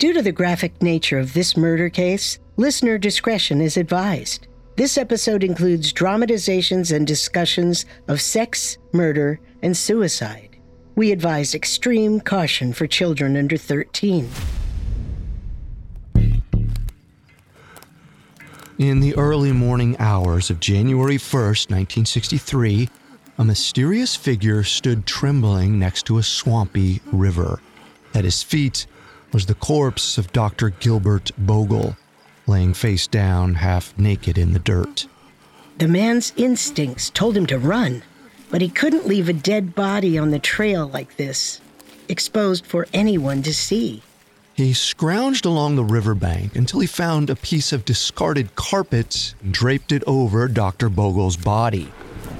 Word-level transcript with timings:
Due 0.00 0.14
to 0.14 0.22
the 0.22 0.32
graphic 0.32 0.80
nature 0.80 1.18
of 1.18 1.34
this 1.34 1.58
murder 1.58 1.90
case, 1.90 2.38
listener 2.56 2.96
discretion 2.96 3.60
is 3.60 3.76
advised. 3.76 4.46
This 4.76 4.96
episode 4.96 5.44
includes 5.44 5.92
dramatizations 5.92 6.90
and 6.90 7.06
discussions 7.06 7.84
of 8.08 8.18
sex, 8.18 8.78
murder, 8.94 9.38
and 9.60 9.76
suicide. 9.76 10.56
We 10.96 11.12
advise 11.12 11.54
extreme 11.54 12.18
caution 12.18 12.72
for 12.72 12.86
children 12.86 13.36
under 13.36 13.58
13. 13.58 14.26
In 18.78 19.00
the 19.00 19.14
early 19.16 19.52
morning 19.52 19.96
hours 19.98 20.48
of 20.48 20.60
January 20.60 21.18
1st, 21.18 21.68
1963, 21.68 22.88
a 23.36 23.44
mysterious 23.44 24.16
figure 24.16 24.64
stood 24.64 25.04
trembling 25.04 25.78
next 25.78 26.06
to 26.06 26.16
a 26.16 26.22
swampy 26.22 27.02
river. 27.12 27.60
At 28.14 28.24
his 28.24 28.42
feet 28.42 28.86
was 29.32 29.46
the 29.46 29.54
corpse 29.54 30.18
of 30.18 30.32
Dr. 30.32 30.70
Gilbert 30.70 31.30
Bogle, 31.38 31.96
laying 32.46 32.74
face 32.74 33.06
down, 33.06 33.54
half 33.54 33.96
naked 33.98 34.36
in 34.36 34.52
the 34.52 34.58
dirt. 34.58 35.06
The 35.78 35.88
man's 35.88 36.32
instincts 36.36 37.10
told 37.10 37.36
him 37.36 37.46
to 37.46 37.58
run, 37.58 38.02
but 38.50 38.60
he 38.60 38.68
couldn't 38.68 39.06
leave 39.06 39.28
a 39.28 39.32
dead 39.32 39.74
body 39.74 40.18
on 40.18 40.30
the 40.30 40.38
trail 40.38 40.88
like 40.88 41.16
this, 41.16 41.60
exposed 42.08 42.66
for 42.66 42.86
anyone 42.92 43.42
to 43.44 43.54
see. 43.54 44.02
He 44.54 44.72
scrounged 44.72 45.46
along 45.46 45.76
the 45.76 45.84
riverbank 45.84 46.54
until 46.54 46.80
he 46.80 46.86
found 46.86 47.30
a 47.30 47.36
piece 47.36 47.72
of 47.72 47.84
discarded 47.84 48.56
carpet 48.56 49.34
and 49.42 49.54
draped 49.54 49.90
it 49.90 50.04
over 50.06 50.48
Dr. 50.48 50.90
Bogle's 50.90 51.36
body. 51.36 51.90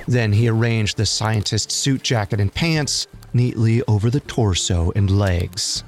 Then 0.07 0.33
he 0.33 0.49
arranged 0.49 0.97
the 0.97 1.07
scientist's 1.07 1.75
suit 1.75 2.03
jacket 2.03 2.41
and 2.41 2.53
pants 2.53 3.07
neatly 3.33 3.83
over 3.85 4.11
the 4.11 4.21
torso 4.21 4.93
and 4.95 5.11
legs. 5.11 5.85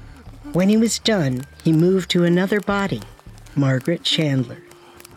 When 0.53 0.69
he 0.69 0.77
was 0.77 0.99
done, 0.99 1.45
he 1.63 1.71
moved 1.71 2.11
to 2.11 2.23
another 2.23 2.59
body, 2.59 3.01
Margaret 3.55 4.03
Chandler, 4.03 4.61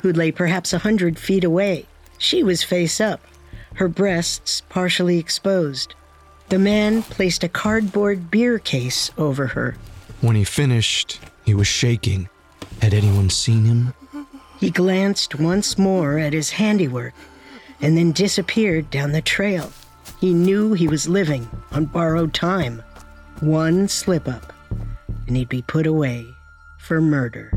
who 0.00 0.11
lay 0.12 0.33
perhaps 0.33 0.72
a 0.72 0.78
hundred 0.78 1.19
feet 1.19 1.44
away. 1.44 1.84
She 2.16 2.42
was 2.42 2.62
face 2.62 3.02
up, 3.02 3.20
her 3.74 3.86
breasts 3.86 4.62
partially 4.70 5.19
exposed. 5.19 5.94
The 6.48 6.58
man 6.58 7.02
placed 7.02 7.44
a 7.44 7.50
cardboard 7.50 8.30
beer 8.30 8.58
case 8.58 9.11
over 9.19 9.48
her. 9.48 9.77
When 10.22 10.36
he 10.36 10.44
finished, 10.44 11.20
he 11.44 11.52
was 11.52 11.66
shaking. 11.66 12.30
Had 12.80 12.94
anyone 12.94 13.28
seen 13.28 13.66
him? 13.66 13.94
He 14.58 14.70
glanced 14.70 15.34
once 15.34 15.77
more 15.77 16.18
at 16.18 16.33
his 16.33 16.50
handiwork 16.52 17.12
and 17.83 17.94
then 17.98 18.12
disappeared 18.12 18.91
down 18.91 19.12
the 19.12 19.20
trail. 19.20 19.70
He 20.18 20.33
knew 20.33 20.72
he 20.72 20.89
was 20.89 21.11
living 21.11 21.50
on 21.72 21.84
borrowed 21.84 22.33
time. 22.33 22.83
One 23.41 23.86
slip 23.86 24.27
up, 24.27 24.55
and 25.27 25.36
he'd 25.36 25.48
be 25.48 25.62
put 25.62 25.86
away 25.86 26.24
for 26.78 27.00
murder. 27.00 27.52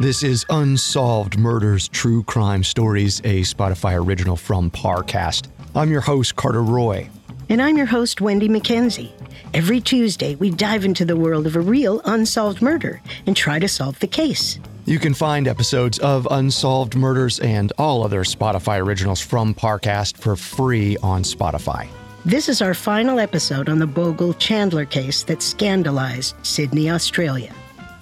This 0.00 0.22
is 0.22 0.44
Unsolved 0.50 1.38
Murders 1.38 1.88
True 1.88 2.24
Crime 2.24 2.62
Stories, 2.62 3.20
a 3.20 3.40
Spotify 3.40 3.98
original 3.98 4.36
from 4.36 4.70
Parcast. 4.70 5.46
I'm 5.74 5.90
your 5.90 6.02
host, 6.02 6.36
Carter 6.36 6.62
Roy. 6.62 7.08
And 7.48 7.62
I'm 7.62 7.76
your 7.76 7.86
host, 7.86 8.20
Wendy 8.20 8.48
McKenzie. 8.48 9.12
Every 9.54 9.80
Tuesday, 9.80 10.34
we 10.34 10.50
dive 10.50 10.84
into 10.84 11.04
the 11.04 11.16
world 11.16 11.46
of 11.46 11.56
a 11.56 11.60
real 11.60 12.02
unsolved 12.04 12.60
murder 12.60 13.00
and 13.24 13.36
try 13.36 13.58
to 13.58 13.68
solve 13.68 13.98
the 14.00 14.06
case. 14.06 14.58
You 14.86 14.98
can 14.98 15.14
find 15.14 15.48
episodes 15.48 15.98
of 16.00 16.28
Unsolved 16.30 16.94
Murders 16.94 17.40
and 17.40 17.72
all 17.78 18.04
other 18.04 18.22
Spotify 18.22 18.78
originals 18.84 19.18
from 19.18 19.54
Parcast 19.54 20.18
for 20.18 20.36
free 20.36 20.98
on 20.98 21.22
Spotify. 21.22 21.88
This 22.26 22.50
is 22.50 22.60
our 22.60 22.74
final 22.74 23.18
episode 23.18 23.70
on 23.70 23.78
the 23.78 23.86
Bogle 23.86 24.34
Chandler 24.34 24.84
case 24.84 25.22
that 25.22 25.40
scandalized 25.40 26.34
Sydney, 26.42 26.90
Australia. 26.90 27.54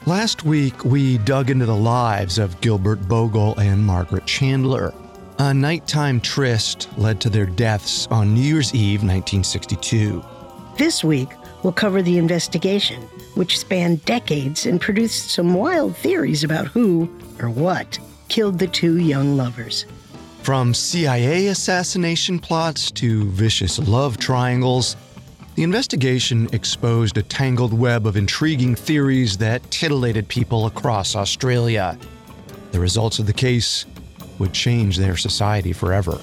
Last 0.06 0.44
week, 0.44 0.84
we 0.84 1.18
dug 1.18 1.50
into 1.50 1.66
the 1.66 1.76
lives 1.76 2.38
of 2.38 2.60
Gilbert 2.60 3.06
Bogle 3.06 3.56
and 3.60 3.84
Margaret 3.86 4.26
Chandler. 4.26 4.92
A 5.38 5.54
nighttime 5.54 6.20
tryst 6.20 6.88
led 6.98 7.20
to 7.20 7.30
their 7.30 7.46
deaths 7.46 8.08
on 8.08 8.34
New 8.34 8.40
Year's 8.40 8.74
Eve 8.74 9.04
1962. 9.04 10.20
This 10.76 11.04
week, 11.04 11.28
we'll 11.62 11.72
cover 11.72 12.02
the 12.02 12.18
investigation, 12.18 13.02
which 13.34 13.58
spanned 13.58 14.04
decades 14.04 14.66
and 14.66 14.80
produced 14.80 15.30
some 15.30 15.54
wild 15.54 15.96
theories 15.96 16.44
about 16.44 16.66
who, 16.66 17.08
or 17.40 17.48
what, 17.48 17.98
killed 18.28 18.58
the 18.58 18.66
two 18.66 18.98
young 18.98 19.36
lovers. 19.36 19.84
From 20.42 20.74
CIA 20.74 21.48
assassination 21.48 22.38
plots 22.38 22.90
to 22.92 23.30
vicious 23.30 23.78
love 23.78 24.18
triangles, 24.18 24.96
the 25.54 25.62
investigation 25.62 26.48
exposed 26.52 27.18
a 27.18 27.22
tangled 27.22 27.72
web 27.72 28.06
of 28.06 28.16
intriguing 28.16 28.74
theories 28.74 29.36
that 29.38 29.62
titillated 29.70 30.26
people 30.26 30.66
across 30.66 31.14
Australia. 31.14 31.98
The 32.72 32.80
results 32.80 33.18
of 33.18 33.26
the 33.26 33.32
case 33.32 33.84
would 34.38 34.52
change 34.52 34.96
their 34.96 35.16
society 35.16 35.72
forever. 35.72 36.18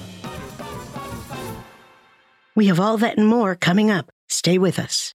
We 2.56 2.66
have 2.66 2.80
all 2.80 2.98
that 2.98 3.16
and 3.16 3.26
more 3.26 3.54
coming 3.54 3.90
up. 3.90 4.10
Stay 4.28 4.58
with 4.58 4.78
us. 4.78 5.14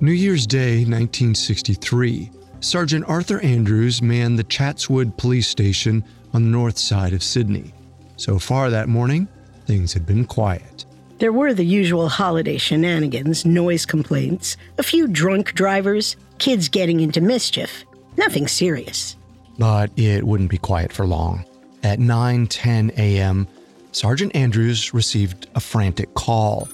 New 0.00 0.12
Year's 0.12 0.46
Day, 0.46 0.84
1963, 0.84 2.30
Sergeant 2.60 3.04
Arthur 3.08 3.40
Andrews 3.40 4.00
manned 4.00 4.38
the 4.38 4.44
Chatswood 4.44 5.16
Police 5.16 5.48
Station 5.48 6.04
on 6.32 6.44
the 6.44 6.50
north 6.50 6.78
side 6.78 7.12
of 7.12 7.20
Sydney. 7.20 7.74
So 8.16 8.38
far 8.38 8.70
that 8.70 8.88
morning, 8.88 9.26
things 9.66 9.92
had 9.92 10.06
been 10.06 10.24
quiet. 10.24 10.84
There 11.18 11.32
were 11.32 11.52
the 11.52 11.64
usual 11.64 12.08
holiday 12.08 12.58
shenanigans, 12.58 13.44
noise 13.44 13.84
complaints, 13.84 14.56
a 14.78 14.84
few 14.84 15.08
drunk 15.08 15.54
drivers, 15.54 16.14
kids 16.38 16.68
getting 16.68 17.00
into 17.00 17.20
mischief. 17.20 17.84
Nothing 18.16 18.46
serious. 18.46 19.16
But 19.58 19.90
it 19.96 20.22
wouldn't 20.22 20.50
be 20.50 20.58
quiet 20.58 20.92
for 20.92 21.08
long. 21.08 21.44
At 21.82 21.98
9:10 21.98 22.96
a.m., 22.96 23.48
Sergeant 23.90 24.36
Andrews 24.36 24.94
received 24.94 25.48
a 25.56 25.60
frantic 25.60 26.14
call. 26.14 26.68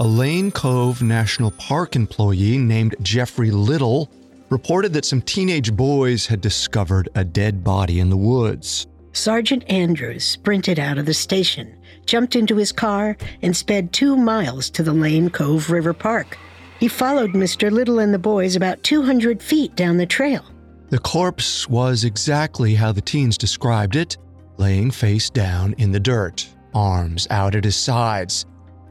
A 0.00 0.04
Lane 0.04 0.50
Cove 0.50 1.02
National 1.02 1.52
Park 1.52 1.94
employee 1.94 2.58
named 2.58 2.96
Jeffrey 3.00 3.52
Little 3.52 4.10
reported 4.50 4.92
that 4.92 5.04
some 5.04 5.22
teenage 5.22 5.72
boys 5.72 6.26
had 6.26 6.40
discovered 6.40 7.08
a 7.14 7.24
dead 7.24 7.62
body 7.62 8.00
in 8.00 8.10
the 8.10 8.16
woods. 8.16 8.88
Sergeant 9.12 9.62
Andrews 9.70 10.24
sprinted 10.24 10.80
out 10.80 10.98
of 10.98 11.06
the 11.06 11.14
station, 11.14 11.76
jumped 12.06 12.34
into 12.34 12.56
his 12.56 12.72
car, 12.72 13.16
and 13.42 13.56
sped 13.56 13.92
two 13.92 14.16
miles 14.16 14.68
to 14.70 14.82
the 14.82 14.92
Lane 14.92 15.30
Cove 15.30 15.70
River 15.70 15.92
Park. 15.94 16.36
He 16.80 16.88
followed 16.88 17.30
Mr. 17.30 17.70
Little 17.70 18.00
and 18.00 18.12
the 18.12 18.18
boys 18.18 18.56
about 18.56 18.82
200 18.82 19.40
feet 19.40 19.76
down 19.76 19.96
the 19.96 20.06
trail. 20.06 20.44
The 20.88 20.98
corpse 20.98 21.68
was 21.68 22.02
exactly 22.02 22.74
how 22.74 22.90
the 22.90 23.00
teens 23.00 23.38
described 23.38 23.94
it 23.94 24.16
laying 24.56 24.90
face 24.90 25.30
down 25.30 25.74
in 25.78 25.92
the 25.92 26.00
dirt, 26.00 26.48
arms 26.74 27.28
out 27.30 27.54
at 27.54 27.64
his 27.64 27.76
sides. 27.76 28.44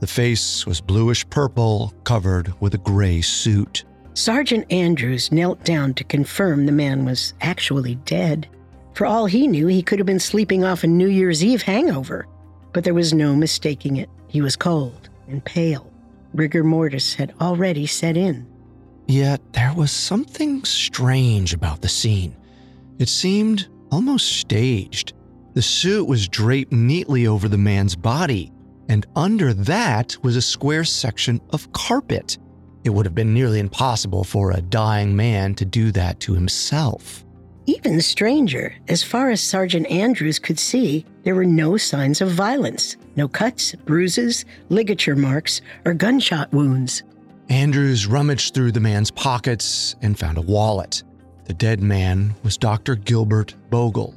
The 0.03 0.07
face 0.07 0.65
was 0.65 0.81
bluish 0.81 1.25
purple, 1.29 1.93
covered 2.03 2.53
with 2.59 2.73
a 2.73 2.77
gray 2.79 3.21
suit. 3.21 3.85
Sergeant 4.15 4.69
Andrews 4.69 5.31
knelt 5.31 5.63
down 5.63 5.93
to 5.93 6.03
confirm 6.03 6.65
the 6.65 6.73
man 6.73 7.05
was 7.05 7.33
actually 7.39 7.95
dead. 7.95 8.49
For 8.95 9.07
all 9.07 9.27
he 9.27 9.47
knew, 9.47 9.67
he 9.67 9.81
could 9.81 9.99
have 9.99 10.05
been 10.05 10.19
sleeping 10.19 10.65
off 10.65 10.83
a 10.83 10.87
New 10.87 11.07
Year's 11.07 11.41
Eve 11.41 11.61
hangover. 11.61 12.27
But 12.73 12.83
there 12.83 12.93
was 12.93 13.13
no 13.13 13.33
mistaking 13.33 13.95
it. 13.95 14.09
He 14.27 14.41
was 14.41 14.57
cold 14.57 15.07
and 15.29 15.41
pale. 15.45 15.89
Rigor 16.33 16.65
mortis 16.65 17.13
had 17.13 17.33
already 17.39 17.87
set 17.87 18.17
in. 18.17 18.45
Yet 19.07 19.39
there 19.53 19.73
was 19.73 19.89
something 19.89 20.65
strange 20.65 21.53
about 21.53 21.79
the 21.79 21.87
scene. 21.87 22.35
It 22.99 23.07
seemed 23.07 23.69
almost 23.89 24.33
staged. 24.33 25.13
The 25.53 25.61
suit 25.61 26.09
was 26.09 26.27
draped 26.27 26.73
neatly 26.73 27.25
over 27.25 27.47
the 27.47 27.57
man's 27.57 27.95
body, 27.95 28.51
and 28.89 29.05
under 29.15 29.53
that 29.53 30.17
was 30.23 30.35
a 30.35 30.41
square 30.41 30.83
section 30.83 31.39
of 31.51 31.71
carpet. 31.73 32.37
It 32.83 32.89
would 32.89 33.05
have 33.05 33.15
been 33.15 33.33
nearly 33.33 33.59
impossible 33.59 34.23
for 34.23 34.51
a 34.51 34.61
dying 34.61 35.15
man 35.15 35.55
to 35.55 35.65
do 35.65 35.91
that 35.91 36.19
to 36.21 36.33
himself. 36.33 37.23
Even 37.65 38.01
stranger, 38.01 38.75
as 38.89 39.03
far 39.03 39.29
as 39.29 39.41
Sergeant 39.41 39.87
Andrews 39.89 40.37
could 40.37 40.59
see, 40.59 41.05
there 41.23 41.35
were 41.35 41.45
no 41.45 41.77
signs 41.77 42.19
of 42.19 42.29
violence 42.29 42.97
no 43.15 43.27
cuts, 43.27 43.75
bruises, 43.75 44.43
ligature 44.69 45.15
marks, 45.15 45.61
or 45.85 45.93
gunshot 45.93 46.51
wounds. 46.51 47.03
Andrews 47.49 48.07
rummaged 48.07 48.53
through 48.53 48.71
the 48.71 48.79
man's 48.79 49.11
pockets 49.11 49.95
and 50.01 50.17
found 50.17 50.37
a 50.37 50.41
wallet. 50.41 51.03
The 51.45 51.53
dead 51.53 51.81
man 51.81 52.33
was 52.43 52.57
Dr. 52.57 52.95
Gilbert 52.95 53.53
Bogle, 53.69 54.15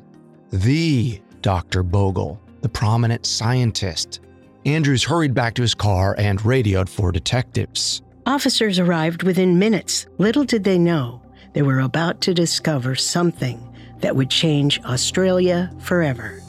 the 0.51 1.21
Dr. 1.43 1.83
Bogle, 1.83 2.41
the 2.63 2.69
prominent 2.69 3.27
scientist. 3.27 4.21
Andrews 4.67 5.05
hurried 5.05 5.33
back 5.33 5.55
to 5.55 5.63
his 5.63 5.77
car 5.77 6.17
and 6.19 6.45
radioed 6.45 6.91
for 6.91 7.13
detectives. 7.13 8.03
Officers 8.27 8.81
arrived 8.81 9.23
within 9.23 9.61
minutes. 9.61 10.09
Little 10.19 10.43
did 10.43 10.65
they 10.65 10.77
know 10.77 11.23
they 11.53 11.63
were 11.63 11.79
about 11.79 12.21
to 12.23 12.35
discover 12.35 12.97
something 12.97 13.63
that 14.01 14.17
would 14.17 14.29
change 14.29 14.83
Australia 14.83 15.73
forever. 15.79 16.43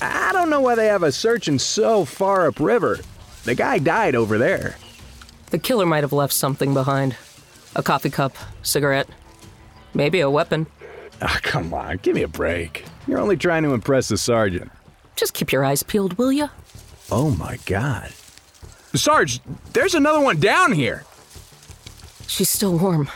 I 0.00 0.32
don't 0.32 0.50
know 0.50 0.60
why 0.60 0.74
they 0.74 0.86
have 0.86 1.04
us 1.04 1.14
searching 1.14 1.60
so 1.60 2.04
far 2.04 2.48
upriver. 2.48 2.98
The 3.44 3.54
guy 3.54 3.78
died 3.78 4.16
over 4.16 4.36
there. 4.36 4.74
The 5.50 5.60
killer 5.60 5.86
might 5.86 6.02
have 6.02 6.12
left 6.12 6.32
something 6.32 6.74
behind 6.74 7.16
a 7.76 7.84
coffee 7.84 8.10
cup, 8.10 8.36
cigarette, 8.62 9.08
maybe 9.94 10.18
a 10.18 10.28
weapon. 10.28 10.66
Ah, 11.22 11.38
come 11.42 11.72
on, 11.72 11.98
give 11.98 12.14
me 12.14 12.22
a 12.22 12.28
break. 12.28 12.84
You're 13.06 13.20
only 13.20 13.36
trying 13.36 13.62
to 13.62 13.72
impress 13.72 14.08
the 14.08 14.18
sergeant. 14.18 14.70
Just 15.16 15.34
keep 15.34 15.52
your 15.52 15.64
eyes 15.64 15.82
peeled, 15.82 16.18
will 16.18 16.32
you? 16.32 16.48
Oh 17.10 17.30
my 17.30 17.58
god. 17.66 18.12
Sarge, 18.94 19.40
there's 19.72 19.94
another 19.94 20.20
one 20.20 20.40
down 20.40 20.72
here. 20.72 21.04
She's 22.26 22.48
still 22.50 22.76
warm. 22.78 23.08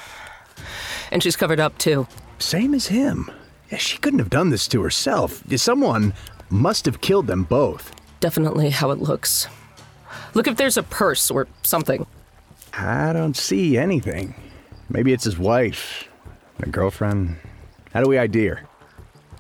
And 1.11 1.23
she's 1.23 1.37
covered 1.37 1.61
up, 1.61 1.79
too. 1.79 2.07
Same 2.39 2.75
as 2.75 2.87
him. 2.89 3.31
Yeah, 3.71 3.79
she 3.79 3.99
couldn't 3.99 4.19
have 4.19 4.31
done 4.31 4.51
this 4.51 4.69
to 4.69 4.83
herself. 4.83 5.43
Someone 5.57 6.15
must 6.51 6.85
have 6.87 7.01
killed 7.01 7.27
them 7.27 7.45
both. 7.45 7.93
Definitely 8.21 8.71
how 8.71 8.91
it 8.91 8.99
looks. 8.99 9.49
Look 10.35 10.47
if 10.47 10.57
there's 10.57 10.77
a 10.77 10.83
purse 10.83 11.31
or 11.31 11.47
something. 11.63 12.07
I 12.75 13.13
don't 13.13 13.37
see 13.37 13.77
anything. 13.79 14.35
Maybe 14.89 15.13
it's 15.13 15.25
his 15.25 15.39
wife, 15.39 16.09
a 16.61 16.69
girlfriend. 16.69 17.37
How 17.93 18.03
do 18.03 18.09
we 18.09 18.19
ID 18.19 18.47
her? 18.47 18.63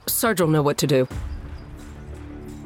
Sarge 0.07 0.41
will 0.41 0.49
know 0.49 0.63
what 0.63 0.79
to 0.79 0.87
do. 0.87 1.07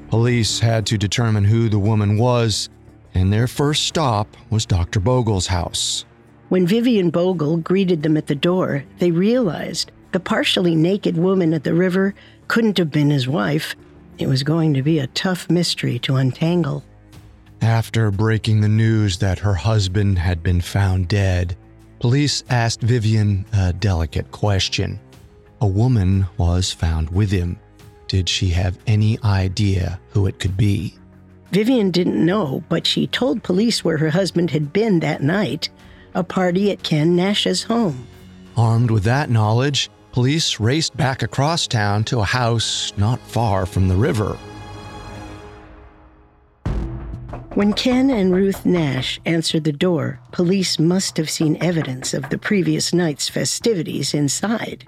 Police 0.09 0.61
had 0.61 0.87
to 0.87 0.99
determine 0.99 1.45
who 1.45 1.69
the 1.69 1.79
woman 1.79 2.19
was, 2.19 2.69
and 3.15 3.33
their 3.33 3.49
first 3.49 3.85
stop 3.85 4.37
was 4.51 4.67
Dr. 4.67 5.01
Bogle's 5.01 5.47
house. 5.47 6.05
When 6.51 6.67
Vivian 6.67 7.11
Bogle 7.11 7.57
greeted 7.57 8.03
them 8.03 8.17
at 8.17 8.27
the 8.27 8.35
door, 8.35 8.85
they 8.99 9.11
realized 9.11 9.91
the 10.13 10.21
partially 10.21 10.75
naked 10.75 11.17
woman 11.17 11.55
at 11.55 11.65
the 11.65 11.73
river 11.73 12.15
couldn't 12.49 12.77
have 12.77 12.91
been 12.91 13.11
his 13.11 13.27
wife. 13.27 13.75
It 14.19 14.27
was 14.27 14.43
going 14.43 14.75
to 14.75 14.83
be 14.83 14.99
a 14.99 15.07
tough 15.09 15.49
mystery 15.49 15.99
to 16.01 16.17
untangle. 16.17 16.85
After 17.63 18.11
breaking 18.11 18.61
the 18.61 18.69
news 18.69 19.17
that 19.19 19.39
her 19.39 19.55
husband 19.55 20.19
had 20.19 20.43
been 20.43 20.61
found 20.61 21.09
dead, 21.09 21.57
police 22.01 22.45
asked 22.51 22.83
Vivian 22.83 23.47
a 23.55 23.73
delicate 23.73 24.31
question. 24.31 25.01
A 25.63 25.67
woman 25.67 26.27
was 26.39 26.73
found 26.73 27.11
with 27.11 27.31
him. 27.31 27.57
Did 28.09 28.29
she 28.29 28.49
have 28.49 28.77
any 28.89 29.17
idea 29.23 30.01
who 30.09 30.27
it 30.27 30.41
could 30.41 30.57
be? 30.57 30.97
Vivian 31.53 31.93
didn't 31.93 32.27
know, 32.27 32.65
but 32.69 32.85
she 32.85 33.07
told 33.07 33.45
police 33.45 33.85
where 33.85 33.99
her 33.99 34.11
husband 34.11 34.51
had 34.51 34.73
been 34.73 34.99
that 35.01 35.23
night 35.23 35.69
a 36.17 36.25
party 36.25 36.73
at 36.73 36.83
Ken 36.83 37.15
Nash's 37.15 37.63
home. 37.63 38.09
Armed 38.57 38.91
with 38.91 39.05
that 39.05 39.31
knowledge, 39.31 39.89
police 40.11 40.59
raced 40.59 40.97
back 40.97 41.23
across 41.23 41.69
town 41.69 42.03
to 42.05 42.19
a 42.19 42.25
house 42.25 42.93
not 42.97 43.21
far 43.21 43.65
from 43.65 43.87
the 43.87 43.95
river. 43.95 44.37
When 47.55 47.73
Ken 47.73 48.11
and 48.11 48.35
Ruth 48.35 48.67
Nash 48.67 49.21
answered 49.27 49.63
the 49.63 49.73
door, 49.73 50.19
police 50.33 50.81
must 50.81 51.17
have 51.19 51.31
seen 51.31 51.57
evidence 51.61 52.15
of 52.15 52.31
the 52.31 52.39
previous 52.39 52.93
night's 52.93 53.29
festivities 53.29 54.13
inside. 54.13 54.87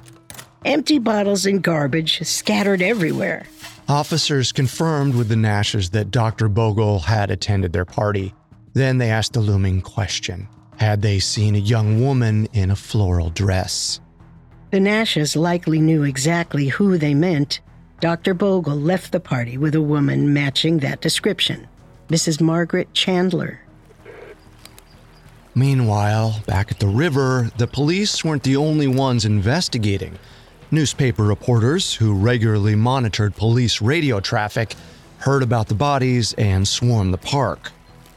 Empty 0.65 0.99
bottles 0.99 1.45
and 1.45 1.63
garbage 1.63 2.23
scattered 2.23 2.81
everywhere. 2.81 3.45
Officers 3.87 4.51
confirmed 4.51 5.15
with 5.15 5.29
the 5.29 5.37
Nashes 5.37 5.91
that 5.91 6.11
Dr. 6.11 6.49
Bogle 6.49 7.01
had 7.01 7.31
attended 7.31 7.75
their 7.75 7.85
party. 7.85 8.33
Then 8.73 8.97
they 8.97 9.11
asked 9.11 9.35
the 9.35 9.41
looming 9.41 9.83
question 9.83 10.49
Had 10.79 11.03
they 11.03 11.19
seen 11.19 11.55
a 11.55 11.59
young 11.59 12.01
woman 12.01 12.49
in 12.55 12.71
a 12.71 12.77
floral 12.77 13.29
dress? 13.29 14.01
The 14.71 14.81
Nashes 14.81 15.37
likely 15.37 15.81
knew 15.81 16.03
exactly 16.03 16.69
who 16.69 16.97
they 16.97 17.13
meant. 17.13 17.61
Dr. 18.01 18.33
Bogle 18.33 18.75
left 18.75 19.13
the 19.13 19.21
party 19.21 19.59
with 19.59 19.75
a 19.75 19.83
woman 19.83 20.33
matching 20.33 20.79
that 20.79 21.03
description 21.03 21.69
Mrs. 22.09 22.41
Margaret 22.41 22.93
Chandler. 22.95 23.61
Meanwhile, 25.55 26.43
back 26.47 26.71
at 26.71 26.81
the 26.81 26.87
river, 26.87 27.51
the 27.59 27.67
police 27.67 28.25
weren't 28.25 28.43
the 28.43 28.57
only 28.57 28.87
ones 28.87 29.27
investigating. 29.27 30.19
Newspaper 30.71 31.23
reporters 31.23 31.95
who 31.95 32.15
regularly 32.15 32.75
monitored 32.75 33.37
police 33.37 33.81
radio 33.81 34.21
traffic 34.21 34.75
heard 35.19 35.43
about 35.43 35.69
the 35.69 35.75
bodies 35.75 36.33
and 36.35 36.67
swarmed 36.67 37.15
the 37.15 37.19
park. 37.19 37.71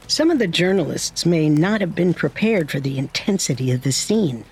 Some 0.06 0.30
of 0.30 0.38
the 0.38 0.46
journalists 0.46 1.26
may 1.26 1.48
not 1.48 1.80
have 1.80 1.94
been 1.94 2.14
prepared 2.14 2.70
for 2.70 2.80
the 2.80 2.98
intensity 2.98 3.70
of 3.70 3.82
the 3.82 3.92
scene. 3.92 4.44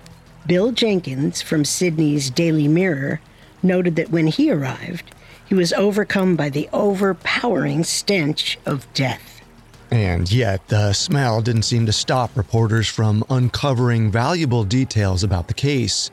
Bill 0.45 0.71
Jenkins 0.71 1.41
from 1.41 1.65
Sydney's 1.65 2.29
Daily 2.29 2.67
Mirror 2.67 3.19
noted 3.61 3.95
that 3.95 4.11
when 4.11 4.27
he 4.27 4.51
arrived, 4.51 5.11
he 5.45 5.55
was 5.55 5.73
overcome 5.73 6.35
by 6.35 6.49
the 6.49 6.69
overpowering 6.71 7.83
stench 7.83 8.57
of 8.65 8.91
death. 8.93 9.41
And 9.89 10.31
yet, 10.31 10.67
the 10.67 10.93
smell 10.93 11.41
didn't 11.41 11.63
seem 11.63 11.85
to 11.85 11.93
stop 11.93 12.35
reporters 12.35 12.87
from 12.87 13.23
uncovering 13.29 14.11
valuable 14.11 14.63
details 14.63 15.23
about 15.23 15.47
the 15.47 15.53
case. 15.53 16.11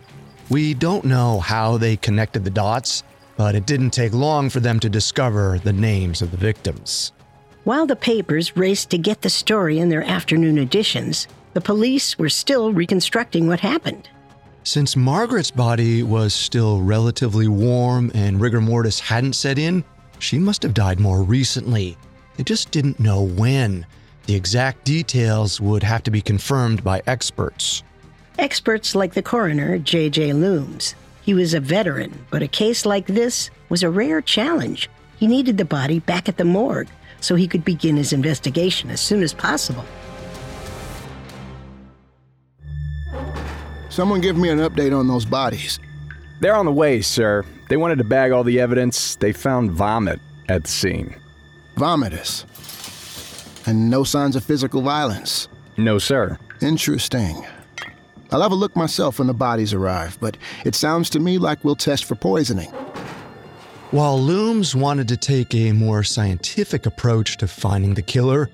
We 0.51 0.75
don't 0.75 1.05
know 1.05 1.41
how 1.41 1.79
they 1.79 1.97
connected 1.97 2.45
the 2.45 2.51
dots, 2.51 3.03
but 3.37 3.55
it 3.55 3.67
didn't 3.67 3.91
take 3.91 4.13
long 4.13 4.51
for 4.51 4.61
them 4.61 4.79
to 4.81 4.91
discover 4.91 5.59
the 5.59 5.73
names 5.73 6.23
of 6.23 6.31
the 6.31 6.37
victims. 6.37 7.13
While 7.65 7.87
the 7.87 7.97
papers 7.97 8.57
raced 8.57 8.91
to 8.91 8.99
get 8.99 9.23
the 9.23 9.31
story 9.31 9.79
in 9.79 9.89
their 9.89 10.05
afternoon 10.05 10.59
editions, 10.59 11.27
the 11.55 11.63
police 11.63 12.19
were 12.19 12.29
still 12.29 12.73
reconstructing 12.73 13.47
what 13.47 13.61
happened. 13.61 14.09
Since 14.65 14.97
Margaret's 14.97 15.51
body 15.51 16.03
was 16.03 16.35
still 16.35 16.83
relatively 16.83 17.49
warm 17.49 18.11
and 18.15 18.41
rigor 18.41 18.61
mortis 18.61 19.01
hadn't 19.01 19.35
set 19.35 19.59
in, 19.59 19.83
she 20.19 20.39
must 20.39 20.63
have 20.63 20.75
died 20.75 21.01
more 21.01 21.23
recently. 21.23 21.97
They 22.37 22.45
just 22.45 22.71
didn't 22.71 23.01
know 23.01 23.23
when. 23.23 23.87
The 24.27 24.35
exact 24.35 24.85
details 24.85 25.61
would 25.61 25.83
have 25.83 26.03
to 26.05 26.11
be 26.11 26.21
confirmed 26.21 26.83
by 26.85 27.03
experts. 27.07 27.83
Experts 28.39 28.95
like 28.95 29.15
the 29.15 29.23
coroner, 29.23 29.79
J.J. 29.79 30.31
Loomes. 30.31 30.95
He 31.23 31.35
was 31.35 31.55
a 31.55 31.61
veteran, 31.61 32.27
but 32.31 32.43
a 32.43 32.49
case 32.49 32.85
like 32.85 33.07
this 33.07 33.51
was 33.69 33.83
a 33.83 33.91
rare 33.91 34.21
challenge. 34.21 34.91
He 35.17 35.27
needed 35.27 35.57
the 35.57 35.65
body 35.65 36.01
back 36.01 36.29
at 36.29 36.37
the 36.37 36.45
morgue 36.45 36.89
so 37.21 37.37
he 37.37 37.47
could 37.47 37.65
begin 37.65 37.97
his 37.97 38.13
investigation 38.13 38.91
as 38.91 39.01
soon 39.01 39.23
as 39.23 39.33
possible. 39.33 39.85
Someone 43.89 44.21
give 44.21 44.37
me 44.37 44.49
an 44.49 44.59
update 44.59 44.99
on 44.99 45.07
those 45.07 45.25
bodies. 45.25 45.79
They're 46.41 46.57
on 46.57 46.67
the 46.67 46.73
way, 46.73 47.01
sir. 47.01 47.45
They 47.69 47.77
wanted 47.77 47.99
to 47.99 48.05
bag 48.05 48.33
all 48.33 48.43
the 48.43 48.59
evidence. 48.59 49.15
They 49.17 49.33
found 49.33 49.71
vomit 49.71 50.19
at 50.49 50.65
the 50.65 50.69
scene. 50.69 51.15
Vomitus. 51.77 52.45
And 53.69 53.89
no 53.89 54.03
signs 54.03 54.35
of 54.35 54.43
physical 54.43 54.83
violence. 54.83 55.49
No, 55.77 55.99
sir. 55.99 56.37
Interesting. 56.61 57.47
I'll 58.31 58.43
have 58.43 58.53
a 58.53 58.57
look 58.57 58.75
myself 58.77 59.19
when 59.19 59.29
the 59.29 59.35
bodies 59.35 59.73
arrive, 59.73 60.19
but 60.21 60.37
it 60.65 60.75
sounds 60.75 61.11
to 61.11 61.21
me 61.21 61.39
like 61.39 61.65
we'll 61.65 61.77
test 61.77 62.05
for 62.05 62.15
poisoning. 62.15 62.71
While 63.91 64.19
Loomes 64.19 64.75
wanted 64.75 65.07
to 65.09 65.17
take 65.17 65.55
a 65.55 65.73
more 65.73 66.03
scientific 66.03 66.87
approach 66.87 67.37
to 67.37 67.47
finding 67.47 67.95
the 67.95 68.03
killer, 68.03 68.51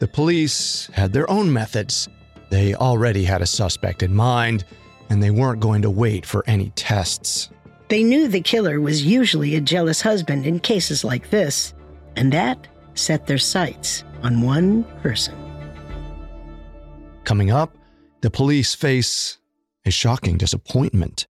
the 0.00 0.08
police 0.08 0.88
had 0.92 1.12
their 1.12 1.30
own 1.30 1.52
methods. 1.52 2.08
They 2.50 2.74
already 2.74 3.22
had 3.22 3.42
a 3.42 3.46
suspect 3.46 4.02
in 4.02 4.14
mind, 4.14 4.64
and 5.08 5.22
they 5.22 5.30
weren't 5.30 5.60
going 5.60 5.82
to 5.82 5.90
wait 5.90 6.26
for 6.26 6.42
any 6.48 6.70
tests. 6.70 7.50
They 7.88 8.02
knew 8.02 8.26
the 8.26 8.40
killer 8.40 8.80
was 8.80 9.04
usually 9.04 9.54
a 9.54 9.60
jealous 9.60 10.00
husband 10.00 10.46
in 10.46 10.58
cases 10.58 11.04
like 11.04 11.30
this, 11.30 11.74
and 12.16 12.32
that 12.32 12.66
set 12.94 13.26
their 13.26 13.38
sights 13.38 14.04
on 14.22 14.42
one 14.42 14.84
person. 15.02 15.34
Coming 17.24 17.50
up, 17.50 17.76
the 18.20 18.30
police 18.30 18.74
face 18.74 19.38
a 19.86 19.90
shocking 19.90 20.36
disappointment. 20.36 21.26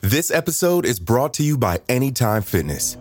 This 0.00 0.30
episode 0.30 0.84
is 0.84 1.00
brought 1.00 1.32
to 1.34 1.42
you 1.42 1.56
by 1.56 1.80
Anytime 1.88 2.42
Fitness. 2.42 2.98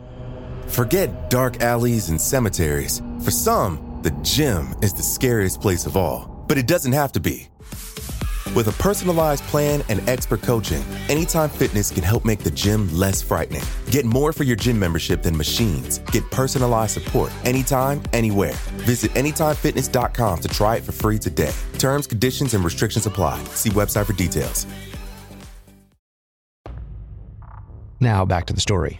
Forget 0.67 1.29
dark 1.29 1.61
alleys 1.61 2.09
and 2.09 2.19
cemeteries. 2.19 3.01
For 3.21 3.31
some, 3.31 3.99
the 4.03 4.11
gym 4.21 4.73
is 4.81 4.93
the 4.93 5.03
scariest 5.03 5.59
place 5.59 5.85
of 5.85 5.97
all, 5.97 6.45
but 6.47 6.57
it 6.57 6.65
doesn't 6.65 6.93
have 6.93 7.11
to 7.13 7.19
be. 7.19 7.49
With 8.55 8.67
a 8.67 8.83
personalized 8.83 9.43
plan 9.45 9.83
and 9.89 10.07
expert 10.07 10.43
coaching, 10.43 10.83
Anytime 11.09 11.49
Fitness 11.49 11.89
can 11.89 12.03
help 12.03 12.23
make 12.23 12.39
the 12.39 12.51
gym 12.51 12.87
less 12.93 13.21
frightening. 13.21 13.63
Get 13.89 14.05
more 14.05 14.31
for 14.31 14.43
your 14.43 14.55
gym 14.55 14.79
membership 14.79 15.23
than 15.23 15.35
machines. 15.35 15.99
Get 16.11 16.29
personalized 16.31 16.93
support 16.93 17.31
anytime, 17.45 18.01
anywhere. 18.13 18.53
Visit 18.85 19.11
AnytimeFitness.com 19.11 20.39
to 20.39 20.47
try 20.47 20.77
it 20.77 20.83
for 20.83 20.91
free 20.91 21.17
today. 21.17 21.53
Terms, 21.79 22.05
conditions, 22.05 22.53
and 22.53 22.63
restrictions 22.63 23.05
apply. 23.05 23.43
See 23.55 23.69
website 23.71 24.05
for 24.05 24.13
details. 24.13 24.67
Now 27.99 28.25
back 28.25 28.45
to 28.47 28.53
the 28.53 28.61
story. 28.61 28.99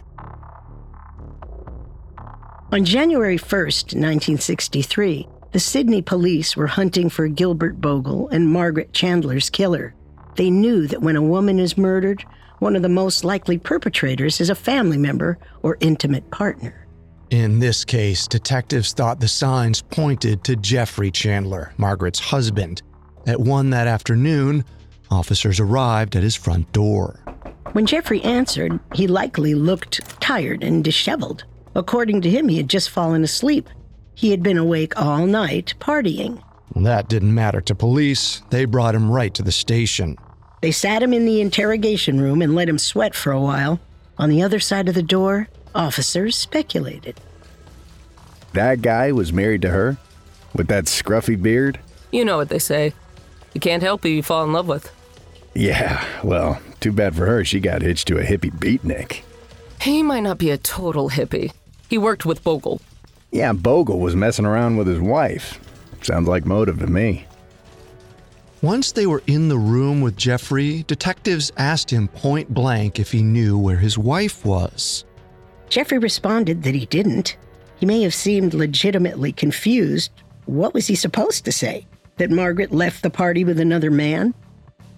On 2.72 2.84
January 2.84 3.38
1st, 3.38 3.94
1963, 3.94 5.28
the 5.54 5.60
Sydney 5.60 6.02
police 6.02 6.56
were 6.56 6.66
hunting 6.66 7.08
for 7.08 7.28
Gilbert 7.28 7.80
Bogle 7.80 8.28
and 8.30 8.50
Margaret 8.50 8.92
Chandler's 8.92 9.48
killer. 9.48 9.94
They 10.34 10.50
knew 10.50 10.88
that 10.88 11.00
when 11.00 11.14
a 11.14 11.22
woman 11.22 11.60
is 11.60 11.78
murdered, 11.78 12.24
one 12.58 12.74
of 12.74 12.82
the 12.82 12.88
most 12.88 13.22
likely 13.22 13.56
perpetrators 13.56 14.40
is 14.40 14.50
a 14.50 14.56
family 14.56 14.96
member 14.96 15.38
or 15.62 15.78
intimate 15.78 16.28
partner. 16.32 16.88
In 17.30 17.60
this 17.60 17.84
case, 17.84 18.26
detectives 18.26 18.92
thought 18.92 19.20
the 19.20 19.28
signs 19.28 19.80
pointed 19.80 20.42
to 20.42 20.56
Jeffrey 20.56 21.12
Chandler, 21.12 21.72
Margaret's 21.78 22.18
husband. 22.18 22.82
At 23.28 23.38
1 23.38 23.70
that 23.70 23.86
afternoon, 23.86 24.64
officers 25.08 25.60
arrived 25.60 26.16
at 26.16 26.24
his 26.24 26.34
front 26.34 26.72
door. 26.72 27.20
When 27.74 27.86
Jeffrey 27.86 28.20
answered, 28.22 28.80
he 28.92 29.06
likely 29.06 29.54
looked 29.54 30.00
tired 30.20 30.64
and 30.64 30.82
disheveled. 30.82 31.44
According 31.76 32.22
to 32.22 32.30
him, 32.30 32.48
he 32.48 32.56
had 32.56 32.68
just 32.68 32.90
fallen 32.90 33.22
asleep. 33.22 33.68
He 34.14 34.30
had 34.30 34.42
been 34.42 34.58
awake 34.58 34.98
all 35.00 35.26
night 35.26 35.74
partying. 35.80 36.42
That 36.76 37.08
didn't 37.08 37.34
matter 37.34 37.60
to 37.62 37.74
police. 37.74 38.42
They 38.50 38.64
brought 38.64 38.94
him 38.94 39.10
right 39.10 39.32
to 39.34 39.42
the 39.42 39.52
station. 39.52 40.16
They 40.60 40.72
sat 40.72 41.02
him 41.02 41.12
in 41.12 41.26
the 41.26 41.40
interrogation 41.40 42.20
room 42.20 42.42
and 42.42 42.54
let 42.54 42.68
him 42.68 42.78
sweat 42.78 43.14
for 43.14 43.32
a 43.32 43.40
while. 43.40 43.80
On 44.18 44.30
the 44.30 44.42
other 44.42 44.60
side 44.60 44.88
of 44.88 44.94
the 44.94 45.02
door, 45.02 45.48
officers 45.74 46.36
speculated. 46.36 47.20
That 48.52 48.82
guy 48.82 49.12
was 49.12 49.32
married 49.32 49.62
to 49.62 49.70
her? 49.70 49.98
With 50.54 50.68
that 50.68 50.84
scruffy 50.84 51.40
beard? 51.40 51.80
You 52.12 52.24
know 52.24 52.36
what 52.36 52.48
they 52.48 52.60
say. 52.60 52.92
You 53.52 53.60
can't 53.60 53.82
help 53.82 54.04
who 54.04 54.08
you 54.08 54.22
fall 54.22 54.44
in 54.44 54.52
love 54.52 54.68
with. 54.68 54.90
Yeah, 55.54 56.04
well, 56.22 56.60
too 56.80 56.92
bad 56.92 57.14
for 57.14 57.26
her 57.26 57.44
she 57.44 57.60
got 57.60 57.82
hitched 57.82 58.08
to 58.08 58.18
a 58.18 58.24
hippie 58.24 58.52
beatnik. 58.52 59.22
He 59.80 60.02
might 60.02 60.22
not 60.22 60.38
be 60.38 60.50
a 60.50 60.58
total 60.58 61.10
hippie. 61.10 61.52
He 61.88 61.98
worked 61.98 62.24
with 62.24 62.42
Bogle. 62.42 62.80
Yeah, 63.34 63.52
Bogle 63.52 63.98
was 63.98 64.14
messing 64.14 64.46
around 64.46 64.76
with 64.76 64.86
his 64.86 65.00
wife. 65.00 65.58
Sounds 66.02 66.28
like 66.28 66.46
motive 66.46 66.78
to 66.78 66.86
me. 66.86 67.26
Once 68.62 68.92
they 68.92 69.08
were 69.08 69.24
in 69.26 69.48
the 69.48 69.58
room 69.58 70.00
with 70.00 70.16
Jeffrey, 70.16 70.84
detectives 70.84 71.50
asked 71.56 71.90
him 71.90 72.06
point 72.06 72.54
blank 72.54 73.00
if 73.00 73.10
he 73.10 73.24
knew 73.24 73.58
where 73.58 73.78
his 73.78 73.98
wife 73.98 74.44
was. 74.44 75.04
Jeffrey 75.68 75.98
responded 75.98 76.62
that 76.62 76.76
he 76.76 76.86
didn't. 76.86 77.36
He 77.80 77.86
may 77.86 78.02
have 78.02 78.14
seemed 78.14 78.54
legitimately 78.54 79.32
confused. 79.32 80.12
What 80.46 80.72
was 80.72 80.86
he 80.86 80.94
supposed 80.94 81.44
to 81.44 81.50
say? 81.50 81.88
That 82.18 82.30
Margaret 82.30 82.70
left 82.70 83.02
the 83.02 83.10
party 83.10 83.42
with 83.42 83.58
another 83.58 83.90
man? 83.90 84.32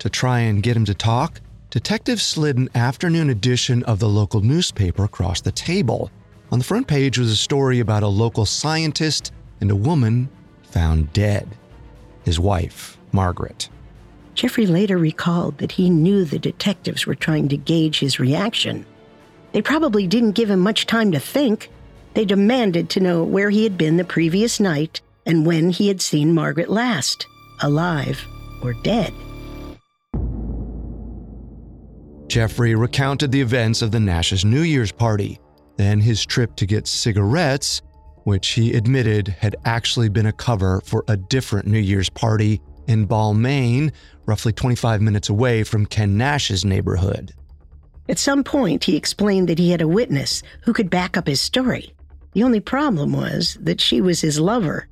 To 0.00 0.10
try 0.10 0.40
and 0.40 0.62
get 0.62 0.76
him 0.76 0.84
to 0.84 0.94
talk, 0.94 1.40
detectives 1.70 2.22
slid 2.22 2.58
an 2.58 2.68
afternoon 2.74 3.30
edition 3.30 3.82
of 3.84 3.98
the 3.98 4.10
local 4.10 4.42
newspaper 4.42 5.04
across 5.04 5.40
the 5.40 5.52
table. 5.52 6.10
On 6.52 6.58
the 6.58 6.64
front 6.64 6.86
page 6.86 7.18
was 7.18 7.30
a 7.30 7.36
story 7.36 7.80
about 7.80 8.02
a 8.02 8.08
local 8.08 8.46
scientist 8.46 9.32
and 9.60 9.70
a 9.70 9.76
woman 9.76 10.28
found 10.62 11.12
dead. 11.12 11.48
His 12.24 12.38
wife, 12.38 12.98
Margaret. 13.12 13.68
Jeffrey 14.34 14.66
later 14.66 14.98
recalled 14.98 15.58
that 15.58 15.72
he 15.72 15.88
knew 15.88 16.24
the 16.24 16.38
detectives 16.38 17.06
were 17.06 17.14
trying 17.14 17.48
to 17.48 17.56
gauge 17.56 17.98
his 17.98 18.20
reaction. 18.20 18.84
They 19.52 19.62
probably 19.62 20.06
didn't 20.06 20.32
give 20.32 20.50
him 20.50 20.60
much 20.60 20.86
time 20.86 21.12
to 21.12 21.20
think. 21.20 21.70
They 22.14 22.24
demanded 22.24 22.90
to 22.90 23.00
know 23.00 23.24
where 23.24 23.50
he 23.50 23.64
had 23.64 23.78
been 23.78 23.96
the 23.96 24.04
previous 24.04 24.60
night 24.60 25.00
and 25.24 25.46
when 25.46 25.70
he 25.70 25.88
had 25.88 26.00
seen 26.00 26.34
Margaret 26.34 26.68
last, 26.68 27.26
alive 27.60 28.24
or 28.62 28.74
dead. 28.82 29.12
Jeffrey 32.28 32.74
recounted 32.74 33.32
the 33.32 33.40
events 33.40 33.82
of 33.82 33.90
the 33.90 34.00
Nash's 34.00 34.44
New 34.44 34.62
Year's 34.62 34.92
party, 34.92 35.40
then 35.76 36.00
his 36.00 36.25
trip 36.25 36.56
to 36.56 36.66
get 36.66 36.87
cigarettes, 36.87 37.83
which 38.25 38.49
he 38.49 38.75
admitted 38.75 39.28
had 39.28 39.56
actually 39.64 40.09
been 40.09 40.26
a 40.26 40.33
cover 40.33 40.80
for 40.85 41.04
a 41.09 41.16
different 41.16 41.66
New 41.66 41.78
Year's 41.78 42.11
party 42.11 42.61
in 42.87 43.06
Balmain, 43.06 43.92
roughly 44.26 44.52
25 44.52 45.00
minutes 45.00 45.28
away 45.28 45.62
from 45.62 45.87
Ken 45.87 46.16
Nash's 46.16 46.64
neighborhood. 46.64 47.33
At 48.09 48.18
some 48.18 48.45
point, 48.45 48.85
he 48.85 48.97
explained 48.97 49.49
that 49.49 49.59
he 49.59 49.71
had 49.71 49.83
a 49.83 49.88
witness 49.88 50.42
who 50.62 50.73
could 50.73 50.90
back 50.90 51.16
up 51.16 51.26
his 51.26 51.40
story. 51.40 51.92
The 52.33 52.42
only 52.45 52.61
problem 52.61 53.12
was 53.12 53.56
that 53.61 53.80
she 53.80 54.00
was 54.00 54.21
his 54.21 54.38
lover. 54.38 54.88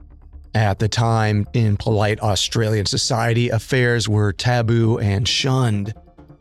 At 0.54 0.78
the 0.78 0.88
time, 0.88 1.46
in 1.52 1.76
polite 1.76 2.20
Australian 2.20 2.86
society, 2.86 3.50
affairs 3.50 4.08
were 4.08 4.32
taboo 4.32 4.98
and 4.98 5.26
shunned. 5.26 5.92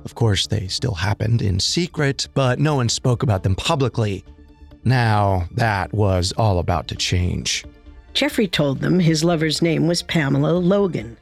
Of 0.03 0.15
course, 0.15 0.48
they 0.48 0.67
still 0.67 0.93
happened 0.93 1.41
in 1.41 1.60
secret, 1.60 2.27
but 2.33 2.60
no 2.60 2.75
one 2.75 2.89
spoke 2.89 3.24
about 3.24 3.43
them 3.43 3.55
publicly. 3.55 4.25
Now, 4.83 5.48
that 5.51 5.93
was 5.93 6.33
all 6.33 6.60
about 6.60 6.88
to 6.89 6.95
change. 6.95 7.63
Jeffrey 8.13 8.48
told 8.48 8.79
them 8.79 9.00
his 9.00 9.24
lover's 9.24 9.62
name 9.62 9.88
was 9.88 10.03
Pamela 10.03 10.51
Logan. 10.51 11.17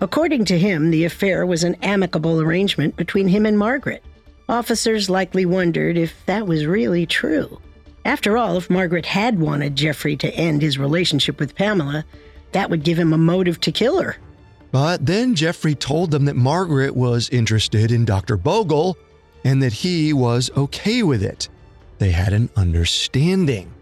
According 0.00 0.44
to 0.46 0.58
him, 0.58 0.90
the 0.90 1.04
affair 1.04 1.46
was 1.46 1.64
an 1.64 1.76
amicable 1.76 2.40
arrangement 2.40 2.96
between 2.96 3.28
him 3.28 3.46
and 3.46 3.58
Margaret. 3.58 4.02
Officers 4.48 5.08
likely 5.08 5.46
wondered 5.46 5.96
if 5.96 6.14
that 6.26 6.46
was 6.46 6.66
really 6.66 7.06
true. 7.06 7.60
After 8.04 8.36
all, 8.36 8.58
if 8.58 8.68
Margaret 8.68 9.06
had 9.06 9.40
wanted 9.40 9.76
Jeffrey 9.76 10.16
to 10.18 10.34
end 10.34 10.60
his 10.60 10.78
relationship 10.78 11.40
with 11.40 11.54
Pamela, 11.54 12.04
that 12.52 12.68
would 12.68 12.84
give 12.84 12.98
him 12.98 13.14
a 13.14 13.18
motive 13.18 13.60
to 13.60 13.72
kill 13.72 14.02
her. 14.02 14.16
But 14.74 15.06
then 15.06 15.36
Jeffrey 15.36 15.76
told 15.76 16.10
them 16.10 16.24
that 16.24 16.34
Margaret 16.34 16.96
was 16.96 17.28
interested 17.28 17.92
in 17.92 18.04
Dr. 18.04 18.36
Bogle 18.36 18.98
and 19.44 19.62
that 19.62 19.72
he 19.72 20.12
was 20.12 20.50
okay 20.56 21.04
with 21.04 21.22
it. 21.22 21.48
They 21.98 22.10
had 22.10 22.32
an 22.32 22.50
understanding. 22.56 23.72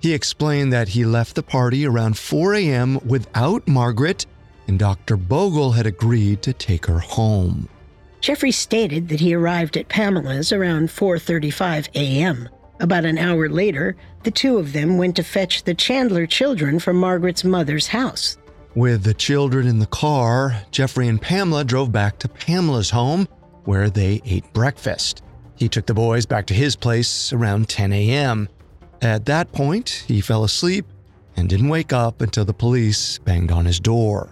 He 0.00 0.12
explained 0.12 0.72
that 0.72 0.88
he 0.88 1.04
left 1.04 1.36
the 1.36 1.44
party 1.44 1.86
around 1.86 2.18
4 2.18 2.54
a.m. 2.56 2.98
without 3.06 3.68
Margaret, 3.68 4.26
and 4.66 4.76
Dr. 4.76 5.16
Bogle 5.16 5.70
had 5.70 5.86
agreed 5.86 6.42
to 6.42 6.52
take 6.52 6.86
her 6.86 6.98
home. 6.98 7.68
Jeffrey 8.20 8.50
stated 8.50 9.08
that 9.08 9.20
he 9.20 9.32
arrived 9.32 9.76
at 9.76 9.88
Pamela's 9.88 10.50
around 10.50 10.88
4:35 10.88 11.90
a.m. 11.94 12.48
About 12.80 13.04
an 13.04 13.18
hour 13.18 13.48
later, 13.48 13.94
the 14.24 14.32
two 14.32 14.58
of 14.58 14.72
them 14.72 14.98
went 14.98 15.14
to 15.14 15.22
fetch 15.22 15.62
the 15.62 15.74
Chandler 15.74 16.26
children 16.26 16.80
from 16.80 16.96
Margaret's 16.96 17.44
mother's 17.44 17.86
house. 17.86 18.36
With 18.76 19.02
the 19.02 19.14
children 19.14 19.66
in 19.66 19.80
the 19.80 19.86
car, 19.86 20.62
Jeffrey 20.70 21.08
and 21.08 21.20
Pamela 21.20 21.64
drove 21.64 21.90
back 21.90 22.20
to 22.20 22.28
Pamela's 22.28 22.90
home, 22.90 23.26
where 23.64 23.90
they 23.90 24.22
ate 24.24 24.52
breakfast. 24.52 25.22
He 25.56 25.68
took 25.68 25.86
the 25.86 25.94
boys 25.94 26.24
back 26.24 26.46
to 26.46 26.54
his 26.54 26.76
place 26.76 27.32
around 27.32 27.68
10 27.68 27.92
a.m. 27.92 28.48
At 29.02 29.26
that 29.26 29.50
point, 29.52 30.04
he 30.06 30.20
fell 30.20 30.44
asleep 30.44 30.86
and 31.36 31.48
didn't 31.48 31.68
wake 31.68 31.92
up 31.92 32.20
until 32.20 32.44
the 32.44 32.54
police 32.54 33.18
banged 33.18 33.50
on 33.50 33.64
his 33.64 33.80
door. 33.80 34.30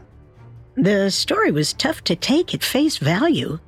The 0.77 1.11
story 1.11 1.51
was 1.51 1.73
tough 1.73 2.05
to 2.05 2.15
take 2.15 2.55
at 2.55 2.63
face 2.63 2.99
value. 2.99 3.59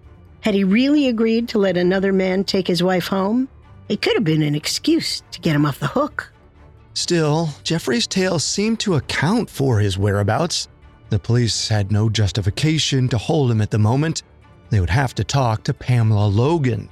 Had 0.42 0.54
he 0.54 0.62
really 0.62 1.08
agreed 1.08 1.48
to 1.48 1.58
let 1.58 1.76
another 1.76 2.12
man 2.12 2.44
take 2.44 2.68
his 2.68 2.82
wife 2.82 3.08
home? 3.08 3.48
It 3.88 4.02
could 4.02 4.14
have 4.14 4.24
been 4.24 4.42
an 4.42 4.54
excuse 4.54 5.22
to 5.32 5.40
get 5.40 5.56
him 5.56 5.66
off 5.66 5.80
the 5.80 5.88
hook. 5.88 6.32
Still, 6.94 7.50
Jeffrey's 7.62 8.06
tale 8.06 8.38
seemed 8.38 8.80
to 8.80 8.94
account 8.94 9.48
for 9.48 9.78
his 9.78 9.96
whereabouts. 9.96 10.68
The 11.08 11.18
police 11.18 11.68
had 11.68 11.90
no 11.90 12.08
justification 12.08 13.08
to 13.08 13.18
hold 13.18 13.50
him 13.50 13.60
at 13.60 13.70
the 13.70 13.78
moment. 13.78 14.22
They 14.70 14.80
would 14.80 14.90
have 14.90 15.14
to 15.16 15.24
talk 15.24 15.64
to 15.64 15.74
Pamela 15.74 16.26
Logan. 16.26 16.88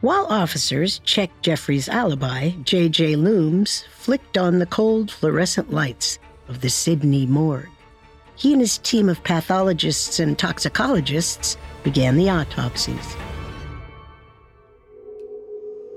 While 0.00 0.26
officers 0.26 1.00
checked 1.04 1.42
Jeffrey's 1.42 1.88
alibi, 1.88 2.50
J.J. 2.62 3.14
Loomes 3.14 3.84
flicked 3.86 4.36
on 4.38 4.58
the 4.58 4.66
cold 4.66 5.10
fluorescent 5.10 5.72
lights 5.72 6.18
of 6.48 6.60
the 6.60 6.68
Sydney 6.70 7.26
morgue. 7.26 7.68
he 8.36 8.52
and 8.52 8.60
his 8.60 8.78
team 8.78 9.08
of 9.08 9.22
pathologists 9.24 10.20
and 10.20 10.38
toxicologists 10.38 11.56
began 11.82 12.16
the 12.16 12.28
autopsies. 12.28 13.16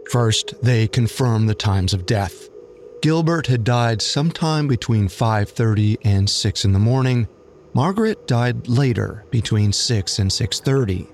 First, 0.09 0.53
they 0.63 0.87
confirmed 0.87 1.49
the 1.49 1.55
times 1.55 1.93
of 1.93 2.05
death. 2.05 2.48
Gilbert 3.01 3.47
had 3.47 3.63
died 3.63 4.01
sometime 4.01 4.67
between 4.67 5.07
5:30 5.07 5.97
and 6.03 6.29
6 6.29 6.65
in 6.65 6.73
the 6.73 6.79
morning. 6.79 7.27
Margaret 7.73 8.27
died 8.27 8.67
later, 8.67 9.23
between 9.31 9.71
6 9.71 10.19
and 10.19 10.29
6:30. 10.31 11.07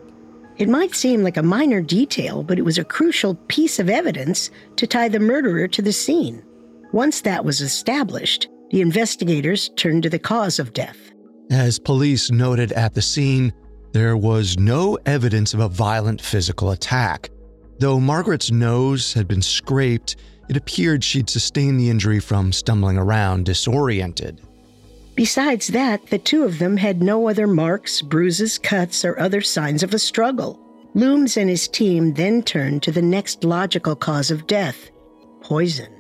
It 0.57 0.69
might 0.69 0.95
seem 0.95 1.21
like 1.21 1.37
a 1.37 1.43
minor 1.43 1.81
detail, 1.81 2.41
but 2.41 2.57
it 2.57 2.65
was 2.65 2.77
a 2.77 2.83
crucial 2.83 3.35
piece 3.47 3.77
of 3.77 3.89
evidence 3.89 4.49
to 4.77 4.87
tie 4.87 5.09
the 5.09 5.19
murderer 5.19 5.67
to 5.67 5.81
the 5.81 5.91
scene. 5.91 6.41
Once 6.91 7.21
that 7.21 7.43
was 7.43 7.61
established, 7.61 8.47
the 8.71 8.81
investigators 8.81 9.69
turned 9.75 10.03
to 10.03 10.09
the 10.09 10.17
cause 10.17 10.57
of 10.59 10.73
death. 10.73 10.97
As 11.51 11.77
police 11.77 12.31
noted 12.31 12.71
at 12.71 12.93
the 12.93 13.01
scene, 13.01 13.53
there 13.91 14.17
was 14.17 14.57
no 14.57 14.97
evidence 15.05 15.53
of 15.53 15.59
a 15.59 15.69
violent 15.69 16.21
physical 16.21 16.71
attack. 16.71 17.29
Though 17.79 17.99
Margaret's 17.99 18.49
nose 18.49 19.13
had 19.13 19.27
been 19.27 19.41
scraped, 19.41 20.15
it 20.49 20.57
appeared 20.57 21.03
she'd 21.03 21.29
sustained 21.29 21.79
the 21.79 21.89
injury 21.89 22.19
from 22.19 22.51
stumbling 22.51 22.97
around 22.97 23.45
disoriented. 23.45 24.41
Besides 25.15 25.67
that, 25.67 26.07
the 26.07 26.17
two 26.17 26.43
of 26.43 26.59
them 26.59 26.77
had 26.77 27.01
no 27.01 27.29
other 27.29 27.47
marks, 27.47 28.01
bruises, 28.01 28.57
cuts, 28.57 29.05
or 29.05 29.17
other 29.17 29.41
signs 29.41 29.81
of 29.81 29.93
a 29.93 29.99
struggle. 29.99 30.59
Loomes 30.93 31.37
and 31.37 31.49
his 31.49 31.67
team 31.67 32.13
then 32.13 32.43
turned 32.43 32.83
to 32.83 32.91
the 32.91 33.01
next 33.01 33.43
logical 33.43 33.95
cause 33.95 34.31
of 34.31 34.47
death 34.47 34.89
poison. 35.41 35.91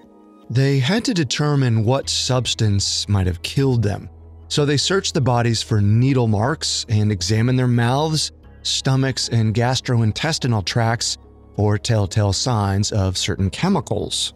They 0.49 0.79
had 0.79 1.05
to 1.05 1.13
determine 1.13 1.85
what 1.85 2.09
substance 2.09 3.07
might 3.07 3.27
have 3.27 3.41
killed 3.43 3.83
them, 3.83 4.09
so 4.47 4.65
they 4.65 4.77
searched 4.77 5.13
the 5.13 5.21
bodies 5.21 5.61
for 5.61 5.81
needle 5.81 6.27
marks 6.27 6.85
and 6.89 7.11
examined 7.11 7.57
their 7.57 7.67
mouths, 7.67 8.31
stomachs, 8.63 9.29
and 9.29 9.53
gastrointestinal 9.53 10.65
tracts 10.65 11.17
for 11.55 11.77
telltale 11.77 12.33
signs 12.33 12.91
of 12.91 13.17
certain 13.17 13.49
chemicals. 13.49 14.33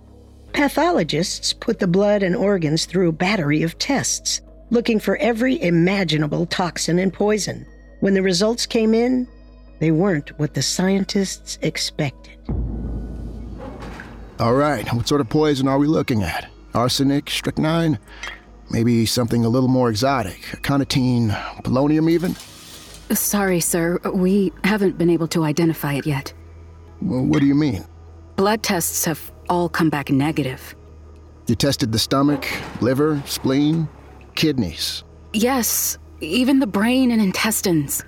Pathologists 0.53 1.53
put 1.53 1.79
the 1.79 1.87
blood 1.87 2.23
and 2.23 2.35
organs 2.35 2.85
through 2.85 3.09
a 3.09 3.13
battery 3.13 3.61
of 3.61 3.77
tests, 3.77 4.41
looking 4.71 4.99
for 4.99 5.17
every 5.17 5.61
imaginable 5.61 6.45
toxin 6.45 6.99
and 6.99 7.13
poison. 7.13 7.65
When 7.99 8.13
the 8.13 8.23
results 8.23 8.65
came 8.65 8.93
in, 8.93 9.27
they 9.79 9.91
weren't 9.91 10.37
what 10.39 10.53
the 10.53 10.61
scientists 10.61 11.57
expected. 11.61 12.37
All 14.39 14.53
right, 14.53 14.91
what 14.93 15.07
sort 15.07 15.21
of 15.21 15.29
poison 15.29 15.67
are 15.67 15.77
we 15.77 15.87
looking 15.87 16.23
at? 16.23 16.49
Arsenic, 16.73 17.29
strychnine? 17.29 17.99
Maybe 18.71 19.05
something 19.05 19.43
a 19.43 19.49
little 19.49 19.69
more 19.69 19.89
exotic. 19.89 20.53
Aconitine, 20.53 21.29
polonium, 21.63 22.09
even? 22.09 22.35
Sorry, 23.15 23.59
sir. 23.59 23.99
We 24.13 24.53
haven't 24.63 24.97
been 24.97 25.09
able 25.09 25.27
to 25.29 25.43
identify 25.43 25.93
it 25.93 26.05
yet. 26.05 26.33
Well, 27.01 27.23
what 27.23 27.39
do 27.39 27.45
you 27.45 27.55
mean? 27.55 27.85
Blood 28.35 28.63
tests 28.63 29.05
have 29.05 29.31
all 29.49 29.69
come 29.69 29.89
back 29.89 30.09
negative. 30.09 30.75
You 31.47 31.55
tested 31.55 31.91
the 31.91 31.99
stomach, 31.99 32.47
liver, 32.81 33.21
spleen, 33.25 33.87
kidneys. 34.35 35.03
Yes, 35.33 35.97
even 36.21 36.59
the 36.59 36.67
brain 36.67 37.11
and 37.11 37.21
intestines. 37.21 38.03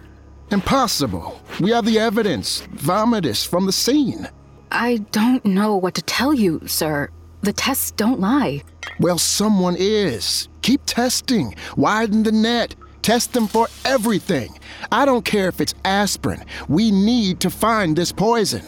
Impossible. 0.51 1.41
We 1.59 1.71
have 1.71 1.85
the 1.85 1.97
evidence. 1.97 2.61
Vomitus 2.75 3.47
from 3.47 3.65
the 3.65 3.71
scene. 3.71 4.27
I 4.71 4.97
don't 5.11 5.43
know 5.45 5.75
what 5.75 5.95
to 5.95 6.01
tell 6.01 6.33
you, 6.33 6.61
sir. 6.67 7.09
The 7.41 7.53
tests 7.53 7.91
don't 7.91 8.19
lie. 8.19 8.61
Well, 8.99 9.17
someone 9.17 9.75
is. 9.79 10.49
Keep 10.61 10.81
testing. 10.85 11.55
Widen 11.77 12.23
the 12.23 12.31
net. 12.31 12.75
Test 13.01 13.33
them 13.33 13.47
for 13.47 13.67
everything. 13.83 14.59
I 14.91 15.05
don't 15.05 15.25
care 15.25 15.47
if 15.47 15.59
it's 15.59 15.73
aspirin. 15.83 16.45
We 16.67 16.91
need 16.91 17.39
to 17.39 17.49
find 17.49 17.95
this 17.95 18.11
poison. 18.11 18.61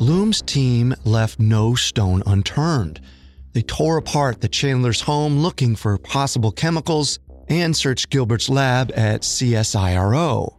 Loom's 0.00 0.42
team 0.42 0.94
left 1.04 1.40
no 1.40 1.74
stone 1.74 2.22
unturned. 2.24 3.00
They 3.52 3.62
tore 3.62 3.96
apart 3.96 4.40
the 4.40 4.48
Chandler's 4.48 5.00
home 5.00 5.40
looking 5.40 5.74
for 5.74 5.98
possible 5.98 6.52
chemicals 6.52 7.18
and 7.48 7.76
searched 7.76 8.10
Gilbert's 8.10 8.48
lab 8.48 8.92
at 8.94 9.22
CSIRO. 9.22 10.54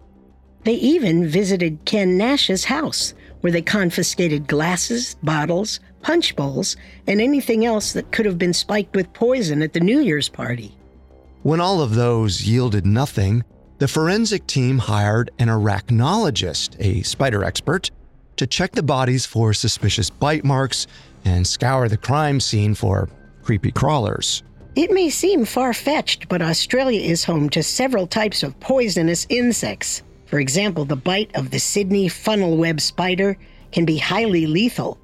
They 0.66 0.74
even 0.74 1.26
visited 1.26 1.86
Ken 1.86 2.18
Nash's 2.18 2.66
house, 2.66 3.14
where 3.40 3.52
they 3.52 3.62
confiscated 3.62 4.48
glasses, 4.48 5.16
bottles, 5.24 5.80
punch 6.02 6.36
bowls, 6.36 6.76
and 7.08 7.22
anything 7.22 7.66
else 7.66 7.94
that 7.94 8.12
could 8.12 8.26
have 8.26 8.38
been 8.38 8.54
spiked 8.54 8.94
with 8.94 9.14
poison 9.14 9.62
at 9.62 9.72
the 9.72 9.80
New 9.80 10.00
Year's 10.00 10.28
party. 10.28 10.76
When 11.44 11.62
all 11.62 11.82
of 11.82 11.96
those 11.96 12.44
yielded 12.46 12.86
nothing, 12.86 13.46
the 13.78 13.88
forensic 13.88 14.46
team 14.48 14.80
hired 14.80 15.32
an 15.40 15.48
arachnologist, 15.48 16.76
a 16.80 17.04
spider 17.04 17.46
expert, 17.46 17.92
to 18.40 18.48
check 18.48 18.72
the 18.72 18.82
bodies 18.82 19.26
for 19.26 19.54
suspicious 19.54 20.10
bite 20.10 20.46
marks 20.46 20.88
and 21.26 21.46
scour 21.46 21.90
the 21.90 21.98
crime 21.98 22.40
scene 22.40 22.74
for 22.74 23.10
creepy 23.44 23.70
crawlers. 23.70 24.44
It 24.78 24.92
may 24.92 25.10
seem 25.10 25.44
far 25.44 25.74
fetched, 25.74 26.30
but 26.30 26.42
Australia 26.42 27.02
is 27.02 27.26
home 27.26 27.50
to 27.50 27.62
several 27.62 28.08
types 28.08 28.42
of 28.42 28.58
poisonous 28.62 29.28
insects. 29.30 30.04
For 30.26 30.40
example, 30.40 30.86
the 30.86 30.96
bite 30.96 31.36
of 31.36 31.52
the 31.52 31.60
Sydney 31.60 32.08
funnel 32.08 32.56
web 32.56 32.80
spider 32.80 33.38
can 33.74 33.84
be 33.84 33.98
highly 33.98 34.46
lethal. 34.46 34.98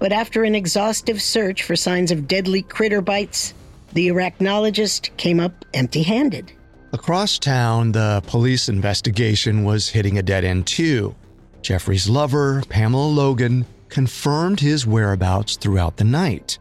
But 0.00 0.10
after 0.10 0.42
an 0.42 0.56
exhaustive 0.56 1.22
search 1.22 1.62
for 1.62 1.76
signs 1.76 2.10
of 2.10 2.26
deadly 2.26 2.62
critter 2.62 3.00
bites, 3.00 3.54
the 3.92 4.08
arachnologist 4.08 5.16
came 5.18 5.38
up 5.38 5.64
empty 5.72 6.02
handed. 6.02 6.50
Across 6.92 7.38
town, 7.38 7.92
the 7.92 8.24
police 8.26 8.68
investigation 8.68 9.62
was 9.62 9.88
hitting 9.88 10.18
a 10.18 10.22
dead 10.22 10.44
end 10.44 10.66
too. 10.66 11.14
Jeffrey's 11.62 12.08
lover, 12.08 12.62
Pamela 12.68 13.06
Logan, 13.06 13.66
confirmed 13.88 14.60
his 14.60 14.86
whereabouts 14.86 15.56
throughout 15.56 15.96
the 15.96 16.04
night. 16.04 16.58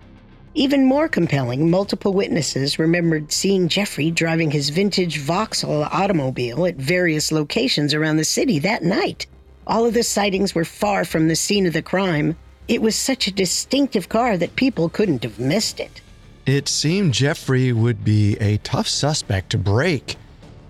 Even 0.53 0.85
more 0.85 1.07
compelling, 1.07 1.69
multiple 1.69 2.13
witnesses 2.13 2.77
remembered 2.77 3.31
seeing 3.31 3.69
Jeffrey 3.69 4.11
driving 4.11 4.51
his 4.51 4.69
vintage 4.69 5.17
Vauxhall 5.17 5.83
automobile 5.85 6.65
at 6.65 6.75
various 6.75 7.31
locations 7.31 7.93
around 7.93 8.17
the 8.17 8.25
city 8.25 8.59
that 8.59 8.83
night. 8.83 9.27
All 9.65 9.85
of 9.85 9.93
the 9.93 10.03
sightings 10.03 10.53
were 10.53 10.65
far 10.65 11.05
from 11.05 11.29
the 11.29 11.35
scene 11.35 11.65
of 11.65 11.73
the 11.73 11.81
crime. 11.81 12.35
It 12.67 12.81
was 12.81 12.95
such 12.95 13.27
a 13.27 13.31
distinctive 13.31 14.09
car 14.09 14.37
that 14.37 14.55
people 14.57 14.89
couldn't 14.89 15.23
have 15.23 15.39
missed 15.39 15.79
it. 15.79 16.01
It 16.45 16.67
seemed 16.67 17.13
Jeffrey 17.13 17.71
would 17.71 18.03
be 18.03 18.35
a 18.39 18.57
tough 18.57 18.87
suspect 18.87 19.51
to 19.51 19.57
break. 19.57 20.17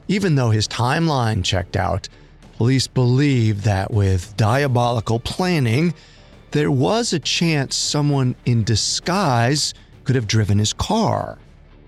Even 0.08 0.36
though 0.36 0.52
his 0.52 0.68
timeline 0.68 1.44
checked 1.44 1.76
out, 1.76 2.08
police 2.62 2.86
believe 2.86 3.64
that 3.64 3.90
with 3.90 4.38
diabolical 4.38 5.20
planning, 5.20 5.92
there 6.52 6.70
was 6.70 7.12
a 7.12 7.18
chance 7.18 7.76
someone 7.76 8.36
in 8.46 8.64
disguise 8.64 9.74
could 10.04 10.16
have 10.16 10.28
driven 10.28 10.60
his 10.60 10.72
car. 10.72 11.40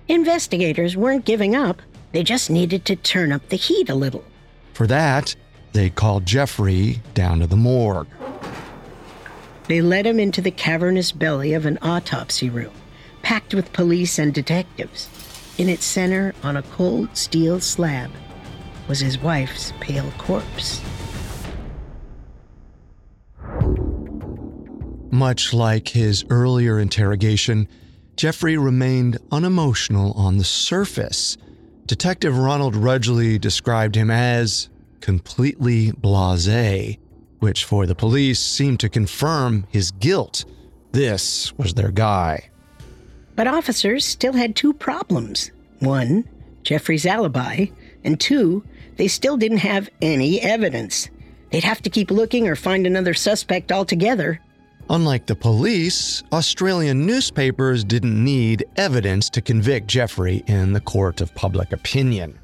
Investigators 0.08 0.98
weren't 0.98 1.26
giving 1.26 1.56
up, 1.56 1.80
they 2.12 2.24
just 2.24 2.50
needed 2.50 2.86
to 2.86 2.96
turn 2.96 3.32
up 3.32 3.48
the 3.50 3.56
heat 3.56 3.88
a 3.88 3.94
little. 3.94 4.26
For 4.74 4.88
that, 4.88 5.36
they 5.74 5.92
called 5.92 6.26
Jeffrey 6.26 7.04
down 7.14 7.42
to 7.42 7.46
the 7.46 7.56
morgue. 7.56 8.08
They 9.68 9.80
led 9.80 10.08
him 10.08 10.20
into 10.20 10.42
the 10.42 10.50
cavernous 10.50 11.12
belly 11.12 11.54
of 11.54 11.68
an 11.68 11.78
autopsy 11.84 12.50
room, 12.50 12.74
packed 13.22 13.54
with 13.54 13.74
police 13.74 14.18
and 14.18 14.34
detectives. 14.34 15.08
In 15.60 15.70
its 15.70 15.86
center, 15.86 16.34
on 16.42 16.58
a 16.58 16.64
cold 16.64 17.16
steel 17.16 17.60
slab, 17.60 18.10
was 18.88 19.00
his 19.00 19.20
wife's 19.20 19.74
pale 19.80 20.12
corpse. 20.18 20.82
Much 25.12 25.54
like 25.54 25.90
his 25.90 26.26
earlier 26.30 26.80
interrogation, 26.80 27.68
Jeffrey 28.16 28.58
remained 28.58 29.18
unemotional 29.32 30.12
on 30.14 30.38
the 30.38 30.44
surface. 30.44 31.38
Detective 31.86 32.38
Ronald 32.38 32.76
Rudgley 32.76 33.40
described 33.40 33.96
him 33.96 34.10
as 34.10 34.70
completely 35.02 35.92
blase, 35.92 36.98
which 37.40 37.66
for 37.66 37.86
the 37.86 37.94
police 37.94 38.40
seemed 38.40 38.80
to 38.80 38.90
confirm 38.90 39.68
his 39.70 39.92
guilt. 39.92 40.46
This 40.94 41.52
was 41.58 41.74
their 41.74 41.92
guy. 41.92 42.50
But 43.36 43.48
officers 43.48 44.06
still 44.06 44.34
had 44.34 44.56
two 44.56 44.74
problems. 44.74 45.52
One, 45.80 46.28
Jeffrey's 46.64 47.06
alibi, 47.06 47.66
and 48.04 48.20
two, 48.20 48.64
they 48.98 49.08
still 49.08 49.38
didn't 49.38 49.58
have 49.60 49.90
any 50.02 50.42
evidence. 50.42 51.10
They'd 51.52 51.64
have 51.64 51.82
to 51.84 51.90
keep 51.90 52.12
looking 52.12 52.48
or 52.48 52.56
find 52.56 52.88
another 52.88 53.14
suspect 53.14 53.72
altogether. 53.72 54.40
Unlike 54.90 55.28
the 55.28 55.36
police, 55.36 56.24
Australian 56.34 57.06
newspapers 57.06 57.84
didn't 57.84 58.22
need 58.22 58.66
evidence 58.76 59.30
to 59.30 59.42
convict 59.42 59.88
Jeffrey 59.88 60.44
in 60.48 60.74
the 60.74 60.82
court 60.82 61.22
of 61.22 61.34
public 61.36 61.72
opinion. 61.72 62.38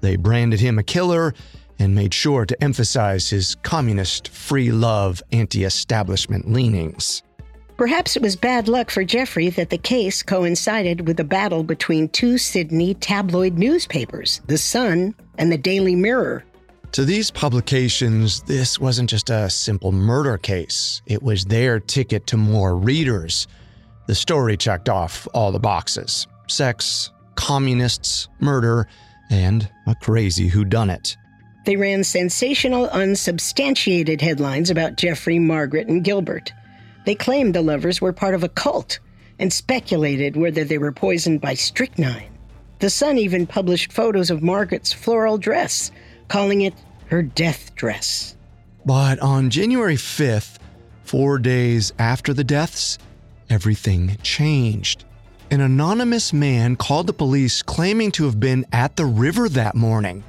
They 0.00 0.16
branded 0.16 0.60
him 0.60 0.78
a 0.78 0.82
killer 0.82 1.34
and 1.78 1.94
made 1.94 2.14
sure 2.14 2.46
to 2.46 2.62
emphasize 2.62 3.30
his 3.30 3.56
communist, 3.62 4.28
free 4.28 4.70
love, 4.70 5.22
anti 5.32 5.64
establishment 5.64 6.50
leanings. 6.50 7.22
Perhaps 7.82 8.14
it 8.14 8.22
was 8.22 8.36
bad 8.36 8.68
luck 8.68 8.92
for 8.92 9.02
Jeffrey 9.02 9.48
that 9.48 9.70
the 9.70 9.76
case 9.76 10.22
coincided 10.22 11.08
with 11.08 11.18
a 11.18 11.24
battle 11.24 11.64
between 11.64 12.08
two 12.10 12.38
Sydney 12.38 12.94
tabloid 12.94 13.58
newspapers, 13.58 14.40
The 14.46 14.56
Sun 14.56 15.16
and 15.36 15.50
the 15.50 15.58
Daily 15.58 15.96
Mirror. 15.96 16.44
To 16.92 17.04
these 17.04 17.32
publications, 17.32 18.40
this 18.42 18.78
wasn't 18.78 19.10
just 19.10 19.30
a 19.30 19.50
simple 19.50 19.90
murder 19.90 20.38
case, 20.38 21.02
it 21.06 21.24
was 21.24 21.44
their 21.44 21.80
ticket 21.80 22.24
to 22.28 22.36
more 22.36 22.76
readers. 22.76 23.48
The 24.06 24.14
story 24.14 24.56
checked 24.56 24.88
off 24.88 25.26
all 25.34 25.50
the 25.50 25.58
boxes 25.58 26.28
sex, 26.46 27.10
communists, 27.34 28.28
murder, 28.38 28.86
and 29.28 29.68
a 29.88 29.96
crazy 29.96 30.48
whodunit. 30.48 31.16
They 31.66 31.74
ran 31.74 32.04
sensational, 32.04 32.88
unsubstantiated 32.90 34.20
headlines 34.20 34.70
about 34.70 34.98
Jeffrey, 34.98 35.40
Margaret, 35.40 35.88
and 35.88 36.04
Gilbert. 36.04 36.52
They 37.04 37.14
claimed 37.14 37.54
the 37.54 37.62
lovers 37.62 38.00
were 38.00 38.12
part 38.12 38.34
of 38.34 38.44
a 38.44 38.48
cult 38.48 38.98
and 39.38 39.52
speculated 39.52 40.36
whether 40.36 40.64
they 40.64 40.78
were 40.78 40.92
poisoned 40.92 41.40
by 41.40 41.54
strychnine. 41.54 42.30
The 42.78 42.90
Sun 42.90 43.18
even 43.18 43.46
published 43.46 43.92
photos 43.92 44.30
of 44.30 44.42
Margaret's 44.42 44.92
floral 44.92 45.38
dress, 45.38 45.90
calling 46.28 46.62
it 46.62 46.74
her 47.06 47.22
death 47.22 47.74
dress. 47.74 48.36
But 48.84 49.20
on 49.20 49.50
January 49.50 49.96
5th, 49.96 50.58
four 51.04 51.38
days 51.38 51.92
after 51.98 52.32
the 52.34 52.44
deaths, 52.44 52.98
everything 53.50 54.16
changed. 54.22 55.04
An 55.50 55.60
anonymous 55.60 56.32
man 56.32 56.76
called 56.76 57.06
the 57.06 57.12
police 57.12 57.62
claiming 57.62 58.10
to 58.12 58.24
have 58.24 58.40
been 58.40 58.64
at 58.72 58.96
the 58.96 59.04
river 59.04 59.48
that 59.50 59.74
morning. 59.74 60.24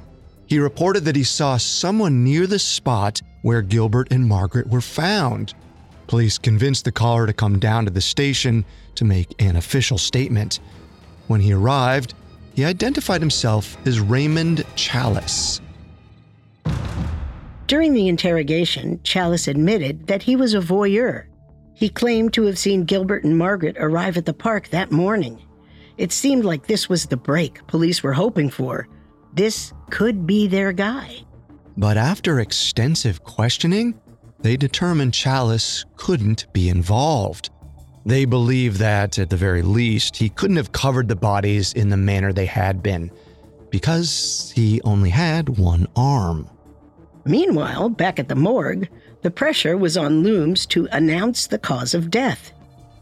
He 0.46 0.58
reported 0.58 1.06
that 1.06 1.16
he 1.16 1.24
saw 1.24 1.56
someone 1.56 2.22
near 2.22 2.46
the 2.46 2.58
spot 2.58 3.20
where 3.42 3.62
Gilbert 3.62 4.08
and 4.12 4.28
Margaret 4.28 4.68
were 4.68 4.80
found. 4.80 5.54
Police 6.06 6.38
convinced 6.38 6.84
the 6.84 6.92
caller 6.92 7.26
to 7.26 7.32
come 7.32 7.58
down 7.58 7.84
to 7.84 7.90
the 7.90 8.00
station 8.00 8.64
to 8.94 9.04
make 9.04 9.34
an 9.42 9.56
official 9.56 9.98
statement. 9.98 10.60
When 11.26 11.40
he 11.40 11.52
arrived, 11.52 12.14
he 12.54 12.64
identified 12.64 13.20
himself 13.20 13.76
as 13.86 14.00
Raymond 14.00 14.64
Chalice. 14.76 15.60
During 17.66 17.94
the 17.94 18.08
interrogation, 18.08 19.00
Chalice 19.02 19.48
admitted 19.48 20.06
that 20.06 20.22
he 20.22 20.36
was 20.36 20.54
a 20.54 20.60
voyeur. 20.60 21.24
He 21.74 21.88
claimed 21.88 22.34
to 22.34 22.44
have 22.44 22.58
seen 22.58 22.84
Gilbert 22.84 23.24
and 23.24 23.36
Margaret 23.36 23.76
arrive 23.78 24.16
at 24.16 24.26
the 24.26 24.34
park 24.34 24.68
that 24.68 24.92
morning. 24.92 25.42
It 25.96 26.12
seemed 26.12 26.44
like 26.44 26.66
this 26.66 26.88
was 26.88 27.06
the 27.06 27.16
break 27.16 27.66
police 27.66 28.02
were 28.02 28.12
hoping 28.12 28.50
for. 28.50 28.86
This 29.32 29.72
could 29.90 30.26
be 30.26 30.46
their 30.46 30.72
guy. 30.72 31.20
But 31.76 31.96
after 31.96 32.38
extensive 32.38 33.24
questioning, 33.24 33.98
they 34.44 34.58
determined 34.58 35.14
Chalice 35.14 35.86
couldn't 35.96 36.52
be 36.52 36.68
involved. 36.68 37.48
They 38.04 38.26
believe 38.26 38.76
that, 38.76 39.18
at 39.18 39.30
the 39.30 39.38
very 39.38 39.62
least, 39.62 40.18
he 40.18 40.28
couldn't 40.28 40.58
have 40.58 40.70
covered 40.70 41.08
the 41.08 41.16
bodies 41.16 41.72
in 41.72 41.88
the 41.88 41.96
manner 41.96 42.30
they 42.30 42.44
had 42.44 42.82
been, 42.82 43.10
because 43.70 44.52
he 44.54 44.82
only 44.82 45.08
had 45.08 45.48
one 45.48 45.86
arm. 45.96 46.46
Meanwhile, 47.24 47.88
back 47.88 48.18
at 48.18 48.28
the 48.28 48.34
morgue, 48.34 48.90
the 49.22 49.30
pressure 49.30 49.78
was 49.78 49.96
on 49.96 50.22
Loomes 50.22 50.68
to 50.68 50.88
announce 50.92 51.46
the 51.46 51.58
cause 51.58 51.94
of 51.94 52.10
death. 52.10 52.52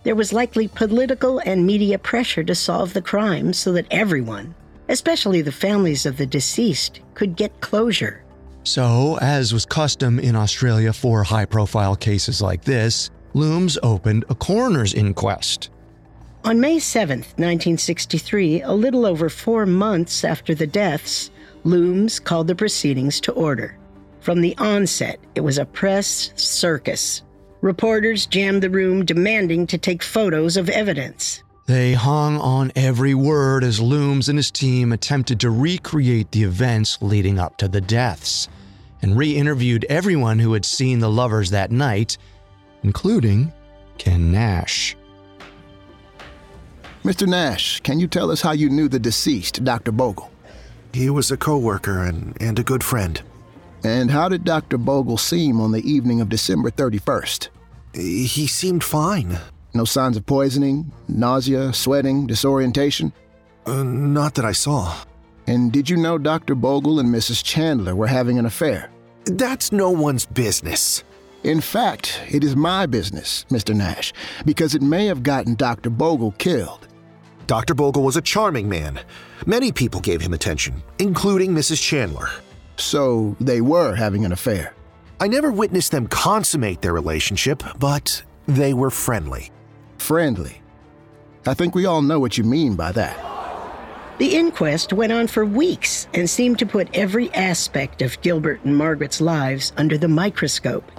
There 0.05 0.15
was 0.15 0.33
likely 0.33 0.69
political 0.69 1.41
and 1.41 1.67
media 1.67 1.99
pressure 1.99 2.45
to 2.45 2.55
solve 2.55 2.93
the 2.93 3.03
crime 3.03 3.53
so 3.53 3.73
that 3.73 3.89
everyone, 3.91 4.55
especially 4.89 5.43
the 5.43 5.51
families 5.51 6.07
of 6.07 6.19
the 6.19 6.27
deceased, 6.27 7.01
could 7.15 7.35
get 7.35 7.61
closure. 7.61 8.23
So, 8.65 9.19
as 9.21 9.53
was 9.53 9.67
custom 9.67 10.19
in 10.19 10.37
Australia 10.37 10.93
for 10.93 11.25
high 11.25 11.47
profile 11.47 11.97
cases 11.97 12.41
like 12.41 12.63
this, 12.63 13.11
Loomes 13.35 13.77
opened 13.83 14.25
a 14.29 14.35
coroner's 14.35 14.95
inquest. 14.95 15.71
On 16.45 16.61
May 16.61 16.79
7, 16.79 17.19
1963, 17.19 18.63
a 18.63 18.73
little 18.73 19.07
over 19.07 19.29
four 19.29 19.65
months 19.65 20.25
after 20.25 20.55
the 20.55 20.67
deaths, 20.67 21.31
Loomes 21.65 22.23
called 22.23 22.47
the 22.47 22.55
proceedings 22.55 23.21
to 23.23 23.33
order. 23.33 23.79
From 24.21 24.41
the 24.41 24.57
onset, 24.59 25.19
it 25.35 25.41
was 25.41 25.59
a 25.59 25.65
press 25.65 26.33
circus. 26.37 27.23
Reporters 27.61 28.27
jammed 28.27 28.63
the 28.63 28.71
room 28.71 29.05
demanding 29.05 29.67
to 29.69 29.79
take 29.79 30.03
photos 30.03 30.57
of 30.57 30.69
evidence. 30.69 31.43
They 31.73 31.95
hung 31.95 32.37
on 32.39 32.71
every 32.77 33.15
word 33.15 33.65
as 33.65 33.81
Loomes 33.81 34.29
and 34.29 34.39
his 34.39 34.51
team 34.51 34.93
attempted 34.93 35.41
to 35.41 35.49
recreate 35.49 36.31
the 36.31 36.43
events 36.43 37.01
leading 37.01 37.39
up 37.39 37.57
to 37.57 37.67
the 37.67 37.81
deaths 37.81 38.47
and 39.01 39.17
re 39.17 39.35
interviewed 39.35 39.87
everyone 39.89 40.39
who 40.39 40.53
had 40.53 40.67
seen 40.67 40.99
the 40.99 41.09
lovers 41.09 41.49
that 41.49 41.71
night, 41.71 42.19
including 42.83 43.55
Ken 43.97 44.31
Nash. 44.31 44.95
Mr. 47.05 47.27
Nash, 47.27 47.81
can 47.81 47.99
you 47.99 48.07
tell 48.07 48.31
us 48.31 48.43
how 48.43 48.53
you 48.53 48.69
knew 48.69 48.87
the 48.87 48.99
deceased, 48.99 49.65
Dr. 49.65 49.93
Bogle? 49.93 50.31
He 50.93 51.09
was 51.09 51.31
a 51.31 51.39
coworker 51.39 52.03
and, 52.03 52.37
and 52.39 52.59
a 52.59 52.63
good 52.63 52.85
friend. 52.85 53.23
And 53.83 54.11
how 54.11 54.29
did 54.29 54.45
Dr. 54.45 54.77
Bogle 54.77 55.17
seem 55.17 55.59
on 55.59 55.73
the 55.73 55.91
evening 55.91 56.21
of 56.21 56.29
December 56.29 56.71
31st? 56.71 57.49
He 57.95 58.47
seemed 58.47 58.85
fine. 58.85 59.39
No 59.75 59.85
signs 59.85 60.17
of 60.17 60.27
poisoning, 60.27 60.93
nausea, 61.09 61.73
sweating, 61.73 62.27
disorientation? 62.27 63.13
Uh, 63.67 63.83
not 63.83 64.35
that 64.35 64.45
I 64.45 64.53
saw. 64.53 64.95
And 65.47 65.73
did 65.73 65.89
you 65.89 65.97
know 65.97 66.19
Dr. 66.19 66.55
Bogle 66.55 67.01
and 67.01 67.09
Mrs. 67.09 67.43
Chandler 67.43 67.95
were 67.97 68.07
having 68.07 68.39
an 68.39 68.47
affair? 68.47 68.91
That's 69.25 69.73
no 69.73 69.91
one's 69.91 70.27
business. 70.27 71.05
In 71.45 71.61
fact, 71.61 72.21
it 72.31 72.45
is 72.45 72.55
my 72.55 72.87
business, 72.87 73.45
Mr. 73.51 73.75
Nash, 73.75 74.13
because 74.45 74.75
it 74.75 74.83
may 74.83 75.07
have 75.07 75.23
gotten 75.23 75.55
Dr. 75.55 75.91
Bogle 75.91 76.33
killed. 76.33 76.87
Dr. 77.47 77.75
Bogle 77.75 78.05
was 78.05 78.17
a 78.17 78.23
charming 78.23 78.69
man. 78.69 79.01
Many 79.47 79.73
people 79.73 80.01
gave 80.01 80.21
him 80.21 80.33
attention, 80.33 80.83
including 80.99 81.53
Mrs. 81.53 81.83
Chandler. 81.83 82.29
So 82.77 83.37
they 83.41 83.61
were 83.61 83.95
having 83.95 84.25
an 84.25 84.33
affair. 84.33 84.75
I 85.21 85.29
never 85.29 85.51
witnessed 85.51 85.91
them 85.91 86.07
consummate 86.07 86.83
their 86.83 86.93
relationship, 86.93 87.63
but 87.79 88.23
they 88.47 88.75
were 88.75 88.91
friendly. 88.91 89.51
Friendly. 90.03 90.61
I 91.47 91.55
think 91.55 91.77
we 91.77 91.87
all 91.87 92.03
know 92.03 92.19
what 92.19 92.37
you 92.37 92.43
mean 92.43 92.75
by 92.75 92.91
that. 92.91 93.17
The 94.19 94.35
inquest 94.35 94.93
went 94.93 95.13
on 95.13 95.29
for 95.29 95.47
weeks 95.47 96.09
and 96.13 96.29
seemed 96.29 96.59
to 96.59 96.67
put 96.67 96.89
every 96.93 97.33
aspect 97.35 98.03
of 98.03 98.21
Gilbert 98.21 98.65
and 98.65 98.77
Margaret's 98.77 99.21
lives 99.21 99.73
under 99.77 99.97
the 99.97 100.09
microscope. 100.09 100.91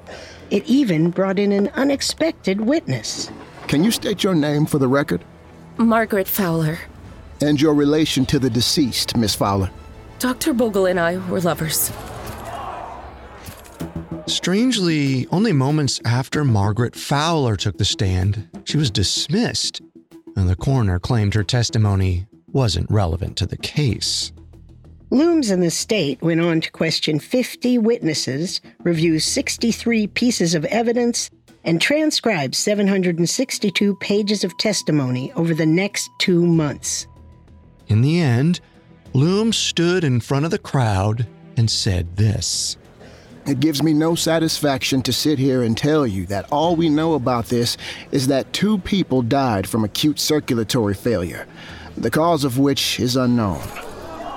It 0.52 0.64
even 0.68 1.10
brought 1.10 1.38
in 1.38 1.52
an 1.52 1.68
unexpected 1.74 2.62
witness. 2.62 3.30
Can 3.68 3.84
you 3.84 3.92
state 3.92 4.24
your 4.24 4.36
name 4.36 4.66
for 4.66 4.80
the 4.80 4.88
record? 4.88 5.26
Margaret 5.76 6.30
Fowler. 6.30 6.80
And 7.42 7.60
your 7.60 7.74
relation 7.74 8.26
to 8.28 8.40
the 8.40 8.50
deceased, 8.50 9.18
Miss 9.18 9.36
Fowler? 9.36 9.70
Dr. 10.20 10.54
Bogle 10.54 10.86
and 10.86 10.98
I 10.98 11.18
were 11.30 11.42
lovers. 11.42 11.92
Strangely, 14.34 15.28
only 15.28 15.54
moments 15.54 16.02
after 16.06 16.44
Margaret 16.44 16.96
Fowler 16.96 17.56
took 17.56 17.78
the 17.78 17.86
stand, 17.86 18.50
she 18.64 18.78
was 18.78 18.90
dismissed, 18.90 19.80
and 20.36 20.50
the 20.50 20.56
coroner 20.56 20.98
claimed 20.98 21.36
her 21.36 21.44
testimony 21.44 22.26
wasn't 22.52 22.90
relevant 22.90 23.38
to 23.38 23.46
the 23.46 23.58
case. 23.58 24.34
Loomes 25.12 25.52
and 25.52 25.62
the 25.62 25.70
state 25.70 26.20
went 26.24 26.42
on 26.42 26.62
to 26.62 26.72
question 26.72 27.20
50 27.20 27.78
witnesses, 27.78 28.60
review 28.80 29.20
63 29.20 30.08
pieces 30.08 30.56
of 30.56 30.66
evidence, 30.66 31.30
and 31.64 31.80
transcribe 31.80 32.56
762 32.56 33.96
pages 33.98 34.44
of 34.44 34.58
testimony 34.58 35.32
over 35.34 35.54
the 35.54 35.68
next 35.68 36.10
two 36.18 36.44
months. 36.44 37.06
In 37.88 38.02
the 38.02 38.20
end, 38.20 38.62
Loomes 39.14 39.54
stood 39.54 40.04
in 40.04 40.20
front 40.20 40.44
of 40.44 40.52
the 40.52 40.58
crowd 40.58 41.28
and 41.56 41.70
said 41.70 42.18
this 42.18 42.78
It 43.46 43.60
gives 43.60 43.84
me 43.84 43.94
no 43.94 44.16
satisfaction 44.16 45.02
to 45.02 45.12
sit 45.12 45.38
here 45.38 45.64
and 45.64 45.78
tell 45.78 46.08
you 46.08 46.26
that 46.28 46.50
all 46.50 46.78
we 46.78 46.88
know 46.88 47.14
about 47.14 47.48
this 47.48 47.76
is 48.12 48.28
that 48.28 48.54
two 48.54 48.78
people 48.80 49.22
died 49.22 49.68
from 49.68 49.84
acute 49.84 50.18
circulatory 50.18 50.94
failure, 50.94 51.46
the 51.98 52.10
cause 52.10 52.46
of 52.46 52.58
which 52.58 53.02
is 53.02 53.18
unknown. 53.18 53.62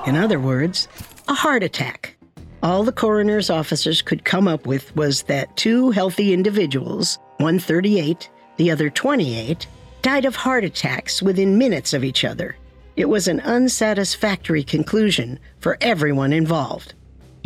In 0.07 0.17
other 0.17 0.41
words, 0.41 0.89
a 1.29 1.35
heart 1.35 1.63
attack. 1.63 2.17
All 2.65 2.83
the 2.83 2.91
coroner's 2.91 3.49
officers 3.49 4.03
could 4.03 4.25
come 4.25 4.49
up 4.49 4.67
with 4.67 4.95
was 4.97 5.23
that 5.25 5.57
two 5.57 5.93
healthy 5.93 6.33
individuals, 6.33 7.21
one 7.37 7.61
38, 7.61 8.29
the 8.57 8.73
other 8.73 8.91
28, 8.91 9.69
died 10.03 10.25
of 10.25 10.35
heart 10.35 10.65
attacks 10.65 11.23
within 11.23 11.59
minutes 11.59 11.93
of 11.93 12.03
each 12.03 12.25
other. 12.25 12.57
It 12.97 13.09
was 13.09 13.29
an 13.29 13.39
unsatisfactory 13.41 14.65
conclusion 14.65 15.39
for 15.61 15.79
everyone 15.81 16.33
involved. 16.33 16.95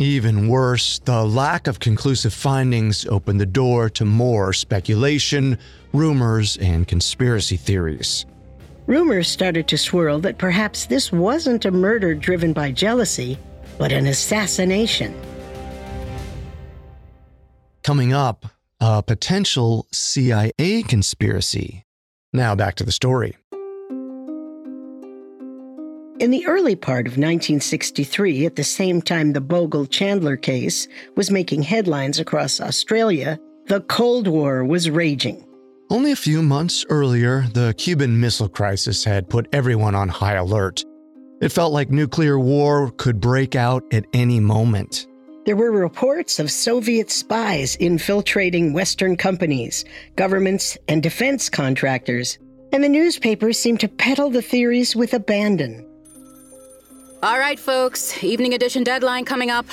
Even 0.01 0.47
worse, 0.47 0.97
the 0.97 1.23
lack 1.23 1.67
of 1.67 1.79
conclusive 1.79 2.33
findings 2.33 3.05
opened 3.05 3.39
the 3.39 3.45
door 3.45 3.87
to 3.91 4.03
more 4.03 4.51
speculation, 4.51 5.59
rumors, 5.93 6.57
and 6.57 6.87
conspiracy 6.87 7.55
theories. 7.55 8.25
Rumors 8.87 9.27
started 9.27 9.67
to 9.67 9.77
swirl 9.77 10.17
that 10.21 10.39
perhaps 10.39 10.87
this 10.87 11.11
wasn't 11.11 11.65
a 11.65 11.71
murder 11.71 12.15
driven 12.15 12.51
by 12.51 12.71
jealousy, 12.71 13.37
but 13.77 13.91
an 13.91 14.07
assassination. 14.07 15.15
Coming 17.83 18.11
up, 18.11 18.47
a 18.79 19.03
potential 19.03 19.85
CIA 19.91 20.83
conspiracy. 20.87 21.85
Now 22.33 22.55
back 22.55 22.73
to 22.77 22.83
the 22.83 22.91
story. 22.91 23.37
In 26.21 26.29
the 26.29 26.45
early 26.45 26.75
part 26.75 27.07
of 27.07 27.13
1963, 27.13 28.45
at 28.45 28.55
the 28.55 28.63
same 28.63 29.01
time 29.01 29.33
the 29.33 29.41
Bogle 29.41 29.87
Chandler 29.87 30.37
case 30.37 30.87
was 31.15 31.31
making 31.31 31.63
headlines 31.63 32.19
across 32.19 32.61
Australia, 32.61 33.39
the 33.65 33.81
Cold 33.81 34.27
War 34.27 34.63
was 34.63 34.87
raging. 34.87 35.43
Only 35.89 36.11
a 36.11 36.15
few 36.15 36.43
months 36.43 36.85
earlier, 36.89 37.47
the 37.53 37.73
Cuban 37.75 38.19
Missile 38.19 38.49
Crisis 38.49 39.03
had 39.03 39.31
put 39.31 39.47
everyone 39.51 39.95
on 39.95 40.09
high 40.09 40.35
alert. 40.35 40.85
It 41.41 41.51
felt 41.51 41.73
like 41.73 41.89
nuclear 41.89 42.37
war 42.37 42.91
could 42.97 43.19
break 43.19 43.55
out 43.55 43.83
at 43.91 44.05
any 44.13 44.39
moment. 44.39 45.07
There 45.47 45.55
were 45.55 45.71
reports 45.71 46.37
of 46.37 46.51
Soviet 46.51 47.09
spies 47.09 47.75
infiltrating 47.77 48.73
Western 48.73 49.17
companies, 49.17 49.85
governments, 50.17 50.77
and 50.87 51.01
defense 51.01 51.49
contractors, 51.49 52.37
and 52.71 52.83
the 52.83 52.89
newspapers 52.89 53.57
seemed 53.57 53.79
to 53.79 53.87
peddle 53.87 54.29
the 54.29 54.43
theories 54.43 54.95
with 54.95 55.15
abandon. 55.15 55.87
All 57.23 57.37
right, 57.37 57.59
folks, 57.59 58.23
evening 58.23 58.55
edition 58.55 58.83
deadline 58.83 59.25
coming 59.25 59.51
up. 59.51 59.67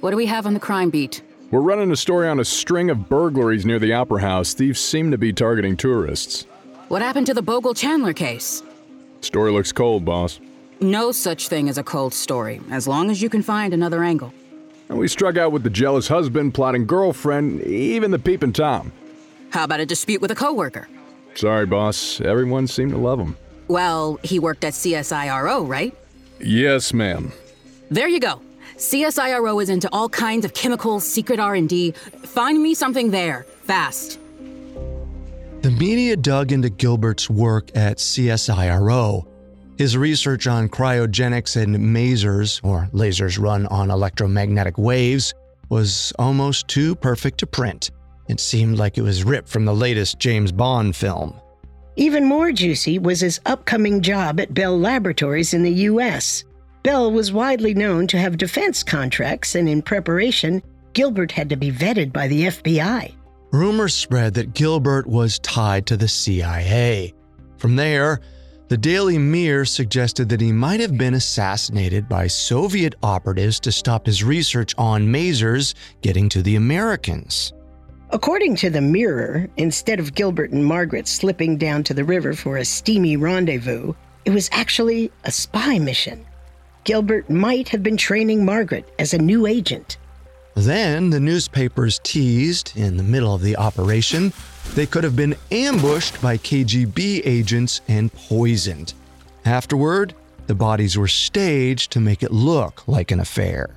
What 0.00 0.10
do 0.10 0.18
we 0.18 0.26
have 0.26 0.46
on 0.46 0.52
the 0.52 0.60
crime 0.60 0.90
beat? 0.90 1.22
We're 1.50 1.62
running 1.62 1.90
a 1.90 1.96
story 1.96 2.28
on 2.28 2.40
a 2.40 2.44
string 2.44 2.90
of 2.90 3.08
burglaries 3.08 3.64
near 3.64 3.78
the 3.78 3.94
Opera 3.94 4.20
House. 4.20 4.52
Thieves 4.52 4.80
seem 4.80 5.10
to 5.10 5.16
be 5.16 5.32
targeting 5.32 5.78
tourists. 5.78 6.46
What 6.88 7.00
happened 7.00 7.24
to 7.28 7.32
the 7.32 7.40
Bogle 7.40 7.72
Chandler 7.72 8.12
case? 8.12 8.62
Story 9.22 9.50
looks 9.50 9.72
cold, 9.72 10.04
boss. 10.04 10.40
No 10.80 11.10
such 11.10 11.48
thing 11.48 11.70
as 11.70 11.78
a 11.78 11.82
cold 11.82 12.12
story, 12.12 12.60
as 12.70 12.86
long 12.86 13.10
as 13.10 13.22
you 13.22 13.30
can 13.30 13.42
find 13.42 13.72
another 13.72 14.04
angle. 14.04 14.34
And 14.90 14.98
we 14.98 15.08
struck 15.08 15.38
out 15.38 15.52
with 15.52 15.62
the 15.62 15.70
jealous 15.70 16.06
husband, 16.08 16.52
plotting 16.52 16.84
girlfriend, 16.84 17.62
even 17.62 18.10
the 18.10 18.18
peeping 18.18 18.52
Tom. 18.52 18.92
How 19.48 19.64
about 19.64 19.80
a 19.80 19.86
dispute 19.86 20.20
with 20.20 20.30
a 20.32 20.34
coworker? 20.34 20.86
Sorry, 21.34 21.64
boss. 21.64 22.20
Everyone 22.20 22.66
seemed 22.66 22.90
to 22.90 22.98
love 22.98 23.18
him. 23.18 23.38
Well, 23.68 24.20
he 24.22 24.38
worked 24.38 24.64
at 24.64 24.74
CSIRO, 24.74 25.66
right? 25.66 25.96
Yes, 26.44 26.92
ma'am. 26.92 27.32
There 27.90 28.08
you 28.08 28.20
go. 28.20 28.40
CSIRO 28.76 29.62
is 29.62 29.70
into 29.70 29.88
all 29.92 30.08
kinds 30.08 30.44
of 30.44 30.52
chemicals, 30.52 31.06
secret 31.06 31.40
R&D. 31.40 31.92
Find 31.92 32.62
me 32.62 32.74
something 32.74 33.10
there, 33.10 33.44
fast. 33.62 34.18
The 35.62 35.70
media 35.70 36.16
dug 36.16 36.52
into 36.52 36.68
Gilbert's 36.68 37.30
work 37.30 37.70
at 37.74 37.98
CSIRO. 37.98 39.26
His 39.78 39.96
research 39.96 40.46
on 40.46 40.68
cryogenics 40.68 41.60
and 41.60 41.76
masers, 41.76 42.60
or 42.62 42.88
lasers 42.92 43.40
run 43.40 43.66
on 43.66 43.90
electromagnetic 43.90 44.76
waves, 44.76 45.34
was 45.70 46.12
almost 46.18 46.68
too 46.68 46.94
perfect 46.94 47.38
to 47.38 47.46
print. 47.46 47.90
It 48.28 48.40
seemed 48.40 48.78
like 48.78 48.98
it 48.98 49.02
was 49.02 49.24
ripped 49.24 49.48
from 49.48 49.64
the 49.64 49.74
latest 49.74 50.18
James 50.18 50.52
Bond 50.52 50.94
film. 50.94 51.40
Even 51.96 52.24
more 52.24 52.50
juicy 52.50 52.98
was 52.98 53.20
his 53.20 53.40
upcoming 53.46 54.00
job 54.02 54.40
at 54.40 54.52
Bell 54.52 54.78
Laboratories 54.78 55.54
in 55.54 55.62
the 55.62 55.72
U.S. 55.88 56.44
Bell 56.82 57.12
was 57.12 57.32
widely 57.32 57.72
known 57.72 58.06
to 58.08 58.18
have 58.18 58.36
defense 58.36 58.82
contracts, 58.82 59.54
and 59.54 59.68
in 59.68 59.80
preparation, 59.80 60.62
Gilbert 60.92 61.30
had 61.30 61.48
to 61.50 61.56
be 61.56 61.70
vetted 61.70 62.12
by 62.12 62.26
the 62.28 62.42
FBI. 62.46 63.14
Rumors 63.52 63.94
spread 63.94 64.34
that 64.34 64.54
Gilbert 64.54 65.06
was 65.06 65.38
tied 65.38 65.86
to 65.86 65.96
the 65.96 66.08
CIA. 66.08 67.14
From 67.58 67.76
there, 67.76 68.20
the 68.68 68.76
Daily 68.76 69.18
Mirror 69.18 69.66
suggested 69.66 70.28
that 70.30 70.40
he 70.40 70.50
might 70.50 70.80
have 70.80 70.98
been 70.98 71.14
assassinated 71.14 72.08
by 72.08 72.26
Soviet 72.26 72.94
operatives 73.02 73.60
to 73.60 73.70
stop 73.70 74.06
his 74.06 74.24
research 74.24 74.74
on 74.76 75.06
masers 75.06 75.74
getting 76.00 76.28
to 76.30 76.42
the 76.42 76.56
Americans. 76.56 77.52
According 78.14 78.54
to 78.56 78.70
the 78.70 78.80
Mirror, 78.80 79.48
instead 79.56 79.98
of 79.98 80.14
Gilbert 80.14 80.52
and 80.52 80.64
Margaret 80.64 81.08
slipping 81.08 81.56
down 81.56 81.82
to 81.82 81.92
the 81.92 82.04
river 82.04 82.32
for 82.32 82.56
a 82.56 82.64
steamy 82.64 83.16
rendezvous, 83.16 83.92
it 84.24 84.30
was 84.30 84.48
actually 84.52 85.10
a 85.24 85.32
spy 85.32 85.80
mission. 85.80 86.24
Gilbert 86.84 87.28
might 87.28 87.68
have 87.70 87.82
been 87.82 87.96
training 87.96 88.44
Margaret 88.44 88.88
as 89.00 89.14
a 89.14 89.18
new 89.18 89.48
agent. 89.48 89.96
Then 90.54 91.10
the 91.10 91.18
newspapers 91.18 91.98
teased, 92.04 92.76
in 92.76 92.96
the 92.96 93.02
middle 93.02 93.34
of 93.34 93.42
the 93.42 93.56
operation, 93.56 94.32
they 94.76 94.86
could 94.86 95.02
have 95.02 95.16
been 95.16 95.34
ambushed 95.50 96.22
by 96.22 96.36
KGB 96.36 97.22
agents 97.24 97.80
and 97.88 98.12
poisoned. 98.12 98.94
Afterward, 99.44 100.14
the 100.46 100.54
bodies 100.54 100.96
were 100.96 101.08
staged 101.08 101.90
to 101.90 101.98
make 101.98 102.22
it 102.22 102.30
look 102.30 102.86
like 102.86 103.10
an 103.10 103.18
affair. 103.18 103.74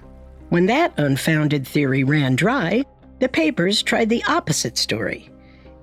When 0.49 0.67
that 0.67 0.93
unfounded 0.97 1.67
theory 1.67 2.03
ran 2.03 2.35
dry, 2.35 2.85
the 3.19 3.29
papers 3.29 3.81
tried 3.81 4.09
the 4.09 4.23
opposite 4.27 4.77
story. 4.77 5.29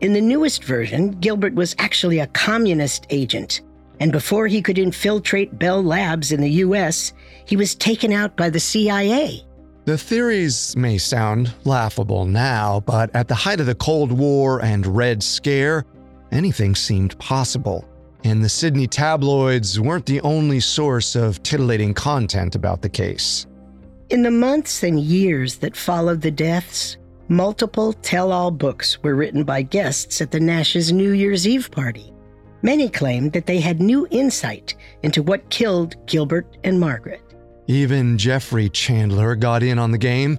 In 0.01 0.13
the 0.13 0.21
newest 0.21 0.65
version, 0.65 1.13
Gilbert 1.13 1.55
was 1.55 1.75
actually 1.79 2.19
a 2.19 2.27
communist 2.29 3.07
agent, 3.11 3.63
and 4.01 4.13
before 4.13 4.47
he 4.47 4.61
could 4.61 4.79
infiltrate 4.79 5.59
Bell 5.59 5.83
Labs 5.83 6.33
in 6.33 6.41
the 6.41 6.51
US, 6.51 7.13
he 7.47 7.57
was 7.57 7.75
taken 7.75 8.13
out 8.13 8.37
by 8.37 8.51
the 8.51 8.61
CIA. 8.61 9.45
The 9.85 9.99
theories 9.99 10.75
may 10.77 10.99
sound 10.99 11.53
laughable 11.65 12.25
now, 12.25 12.81
but 12.87 13.15
at 13.15 13.29
the 13.29 13.35
height 13.35 13.61
of 13.61 13.67
the 13.67 13.75
Cold 13.75 14.13
War 14.13 14.63
and 14.65 14.87
Red 14.87 15.23
Scare, 15.23 15.85
anything 16.33 16.75
seemed 16.75 17.19
possible. 17.19 17.85
And 18.25 18.43
the 18.43 18.49
Sydney 18.49 18.87
tabloids 18.87 19.79
weren't 19.79 20.07
the 20.07 20.23
only 20.23 20.59
source 20.61 21.15
of 21.15 21.43
titillating 21.43 21.93
content 21.93 22.55
about 22.55 22.81
the 22.81 22.89
case. 22.89 23.47
In 24.09 24.23
the 24.23 24.31
months 24.31 24.83
and 24.83 24.99
years 24.99 25.57
that 25.57 25.77
followed 25.77 26.23
the 26.23 26.31
deaths, 26.31 26.97
multiple 27.29 27.93
tell 27.93 28.33
all 28.33 28.51
books 28.51 29.03
were 29.03 29.15
written 29.15 29.45
by 29.45 29.63
guests 29.63 30.21
at 30.21 30.31
the 30.31 30.41
Nash's 30.41 30.93
New 30.93 31.13
Year's 31.13 31.47
Eve 31.47 31.71
party. 31.71 32.13
Many 32.63 32.89
claimed 32.89 33.33
that 33.33 33.47
they 33.47 33.61
had 33.61 33.81
new 33.81 34.07
insight 34.11 34.75
into 35.03 35.23
what 35.23 35.51
killed 35.51 35.97
Gilbert 36.07 36.57
and 36.65 36.81
Margaret. 36.81 37.21
Even 37.67 38.19
Jeffrey 38.19 38.69
Chandler 38.69 39.37
got 39.37 39.63
in 39.63 39.79
on 39.79 39.91
the 39.91 39.99
game. 39.99 40.39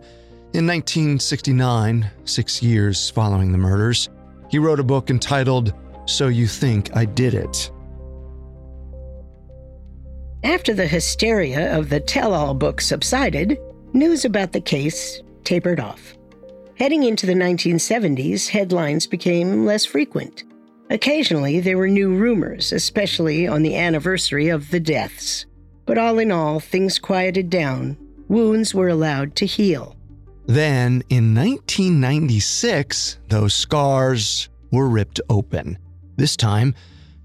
In 0.54 0.66
1969, 0.66 2.10
six 2.24 2.64
years 2.64 3.10
following 3.10 3.52
the 3.52 3.58
murders, 3.58 4.10
he 4.50 4.60
wrote 4.60 4.80
a 4.80 4.84
book 4.84 5.10
entitled 5.10 5.74
So 6.06 6.28
You 6.28 6.48
Think 6.48 6.96
I 6.96 7.06
Did 7.06 7.34
It. 7.34 7.72
After 10.44 10.74
the 10.74 10.88
hysteria 10.88 11.76
of 11.78 11.90
the 11.90 12.00
tell 12.00 12.34
all 12.34 12.54
book 12.54 12.80
subsided, 12.80 13.58
news 13.94 14.26
about 14.26 14.52
the 14.52 14.62
case 14.62 15.22
tapered 15.44 15.80
off. 15.80 16.16
Heading 16.78 17.04
into 17.04 17.26
the 17.26 17.34
1970s, 17.34 18.50
headlines 18.50 19.08
became 19.08 19.66
less 19.66 19.86
frequent. 19.86 20.44
Occasionally, 20.90 21.62
there 21.62 21.78
were 21.78 21.88
new 21.88 22.14
rumors, 22.14 22.74
especially 22.74 23.48
on 23.48 23.62
the 23.62 23.78
anniversary 23.78 24.50
of 24.50 24.70
the 24.72 24.80
deaths. 24.82 25.46
But 25.86 25.98
all 25.98 26.20
in 26.20 26.34
all, 26.34 26.60
things 26.60 27.00
quieted 27.00 27.50
down. 27.50 27.96
Wounds 28.28 28.76
were 28.76 28.90
allowed 28.90 29.38
to 29.38 29.46
heal. 29.46 29.96
Then, 30.48 31.02
in 31.08 31.34
1996, 31.34 33.20
those 33.30 33.54
scars 33.54 34.50
were 34.70 34.90
ripped 34.90 35.22
open. 35.30 35.78
This 36.18 36.36
time, 36.36 36.76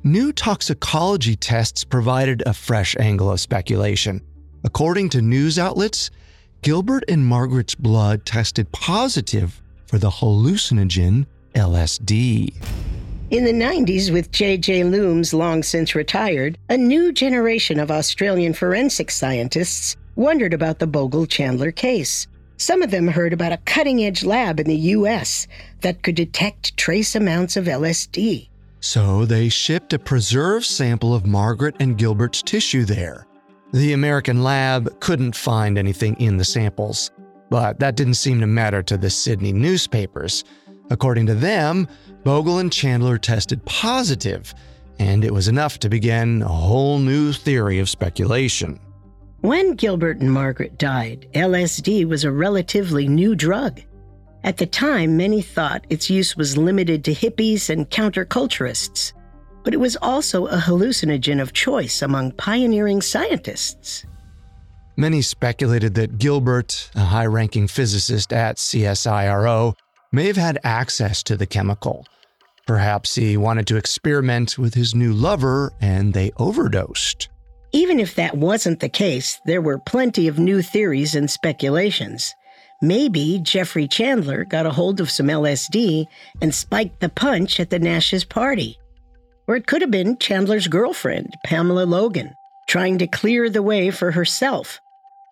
new 0.05 0.33
toxicology 0.33 1.35
tests 1.35 1.83
provided 1.83 2.45
a 2.47 2.55
fresh 2.55 2.95
angle 3.01 3.33
of 3.33 3.41
speculation. 3.41 4.23
According 4.63 5.09
to 5.09 5.21
news 5.21 5.59
outlets, 5.59 6.13
Gilbert 6.63 7.05
and 7.09 7.27
Margaret's 7.27 7.75
blood 7.75 8.27
tested 8.27 8.71
positive 8.71 9.63
for 9.87 9.97
the 9.97 10.11
hallucinogen 10.11 11.25
LSD. 11.55 12.55
In 13.31 13.45
the 13.45 13.53
90s, 13.53 14.13
with 14.13 14.31
J.J. 14.31 14.83
Loomes 14.83 15.33
long 15.33 15.63
since 15.63 15.95
retired, 15.95 16.59
a 16.69 16.77
new 16.77 17.13
generation 17.13 17.81
of 17.81 17.91
Australian 17.91 18.53
forensic 18.53 19.11
scientists 19.11 19.97
wondered 20.17 20.53
about 20.53 20.81
the 20.81 20.87
Bogle 20.87 21.27
Chandler 21.27 21.73
case. 21.73 22.27
Some 22.59 22.83
of 22.83 22.91
them 22.91 23.09
heard 23.09 23.33
about 23.33 23.53
a 23.53 23.59
cutting 23.65 24.05
edge 24.05 24.23
lab 24.23 24.61
in 24.61 24.67
the 24.67 24.77
U.S. 24.77 25.47
that 25.81 26.03
could 26.03 26.15
detect 26.15 26.77
trace 26.77 27.15
amounts 27.15 27.57
of 27.57 27.65
LSD. 27.65 28.49
So 28.81 29.25
they 29.25 29.49
shipped 29.49 29.95
a 29.95 29.99
preserved 29.99 30.67
sample 30.67 31.15
of 31.15 31.25
Margaret 31.25 31.77
and 31.81 31.97
Gilbert's 31.97 32.43
tissue 32.43 32.85
there. 32.85 33.27
The 33.73 33.93
American 33.93 34.43
lab 34.43 34.99
couldn't 34.99 35.37
find 35.37 35.79
anything 35.79 36.17
in 36.21 36.37
the 36.37 36.45
samples, 36.45 37.13
but 37.51 37.79
that 37.79 37.95
didn't 37.95 38.15
seem 38.15 38.41
to 38.41 38.47
matter 38.47 38.83
to 38.83 38.97
the 38.97 39.11
Sydney 39.11 39.53
newspapers. 39.53 40.43
According 40.91 41.27
to 41.27 41.37
them, 41.37 41.87
Bogle 42.25 42.59
and 42.59 42.73
Chandler 42.73 43.17
tested 43.17 43.65
positive, 43.65 44.53
and 44.99 45.25
it 45.25 45.33
was 45.33 45.47
enough 45.47 45.79
to 45.79 45.89
begin 45.89 46.43
a 46.43 46.49
whole 46.49 46.99
new 46.99 47.33
theory 47.33 47.79
of 47.79 47.89
speculation. 47.89 48.81
When 49.41 49.75
Gilbert 49.75 50.19
and 50.19 50.33
Margaret 50.33 50.77
died, 50.77 51.29
LSD 51.33 52.07
was 52.07 52.25
a 52.25 52.33
relatively 52.33 53.07
new 53.07 53.37
drug. 53.37 53.81
At 54.43 54.57
the 54.57 54.67
time, 54.67 55.17
many 55.17 55.43
thought 55.43 55.87
its 55.91 56.11
use 56.11 56.37
was 56.37 56.57
limited 56.57 57.05
to 57.05 57.15
hippies 57.15 57.71
and 57.71 57.89
counterculturists, 57.89 59.13
but 59.65 59.75
it 59.75 59.81
was 59.81 59.97
also 60.01 60.47
a 60.47 60.57
hallucinogen 60.57 61.41
of 61.41 61.53
choice 61.53 62.03
among 62.03 62.33
pioneering 62.33 63.03
scientists. 63.03 64.05
Many 64.97 65.23
speculated 65.23 65.95
that 65.95 66.19
Gilbert, 66.19 66.91
a 66.95 67.05
high 67.05 67.27
ranking 67.27 67.67
physicist 67.67 68.33
at 68.33 68.57
CSIRO, 68.57 69.75
may 70.13 70.27
have 70.27 70.37
had 70.37 70.59
access 70.65 71.23
to 71.23 71.37
the 71.37 71.47
chemical. 71.47 72.05
Perhaps 72.67 73.15
he 73.15 73.37
wanted 73.37 73.67
to 73.69 73.77
experiment 73.77 74.59
with 74.59 74.75
his 74.75 74.95
new 74.95 75.13
lover 75.13 75.73
and 75.81 76.13
they 76.13 76.33
overdosed. 76.37 77.29
Even 77.73 78.01
if 78.01 78.17
that 78.17 78.37
wasn't 78.37 78.81
the 78.81 78.89
case, 78.89 79.41
there 79.47 79.63
were 79.63 79.79
plenty 79.79 80.27
of 80.27 80.39
new 80.39 80.61
theories 80.61 81.15
and 81.15 81.31
speculations. 81.31 82.35
Maybe 82.83 83.39
Jeffrey 83.43 83.87
Chandler 83.87 84.45
got 84.45 84.67
a 84.67 84.71
hold 84.71 85.01
of 85.01 85.11
some 85.11 85.27
LSD 85.27 86.07
and 86.43 86.55
spiked 86.55 87.01
the 87.01 87.09
punch 87.09 87.61
at 87.61 87.71
the 87.71 87.79
Nash's 87.79 88.25
party. 88.25 88.80
Or 89.51 89.57
it 89.57 89.67
could 89.67 89.81
have 89.83 89.91
been 89.91 90.17
Chandler's 90.17 90.69
girlfriend, 90.69 91.35
Pamela 91.45 91.83
Logan, 91.83 92.37
trying 92.69 92.99
to 92.99 93.09
clear 93.09 93.51
the 93.51 93.65
way 93.65 93.91
for 93.91 94.13
herself. 94.13 94.81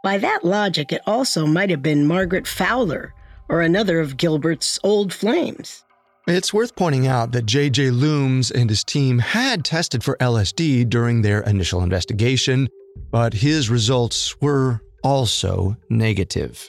By 0.03 0.19
that 0.19 0.45
logic, 0.45 0.91
it 0.91 1.03
also 1.07 1.47
might 1.47 1.71
have 1.71 1.85
been 1.85 2.05
Margaret 2.05 2.49
Fowler 2.49 3.15
or 3.49 3.61
another 3.61 4.01
of 4.01 4.17
Gilbert's 4.17 4.77
old 4.83 5.13
flames. 5.13 5.85
It's 6.27 6.53
worth 6.53 6.75
pointing 6.75 7.07
out 7.07 7.31
that 7.31 7.47
J.J. 7.47 7.91
Loomes 7.91 8.51
and 8.51 8.69
his 8.69 8.83
team 8.83 9.21
had 9.21 9.65
tested 9.65 10.03
for 10.03 10.17
LSD 10.17 10.91
during 10.91 11.23
their 11.23 11.43
initial 11.43 11.85
investigation, 11.85 12.69
but 13.13 13.35
his 13.35 13.71
results 13.71 14.35
were 14.41 14.81
also 15.05 15.77
negative. 15.91 16.69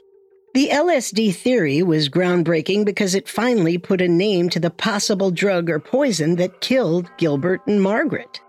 The 0.56 0.70
LSD 0.70 1.36
theory 1.36 1.84
was 1.84 2.10
groundbreaking 2.10 2.84
because 2.84 3.14
it 3.14 3.30
finally 3.30 3.78
put 3.78 4.02
a 4.02 4.08
name 4.08 4.50
to 4.50 4.60
the 4.60 4.72
possible 4.72 5.30
drug 5.30 5.70
or 5.70 5.80
poison 5.80 6.38
that 6.38 6.60
killed 6.60 7.08
Gilbert 7.18 7.62
and 7.68 7.80
Margaret. 7.80 8.42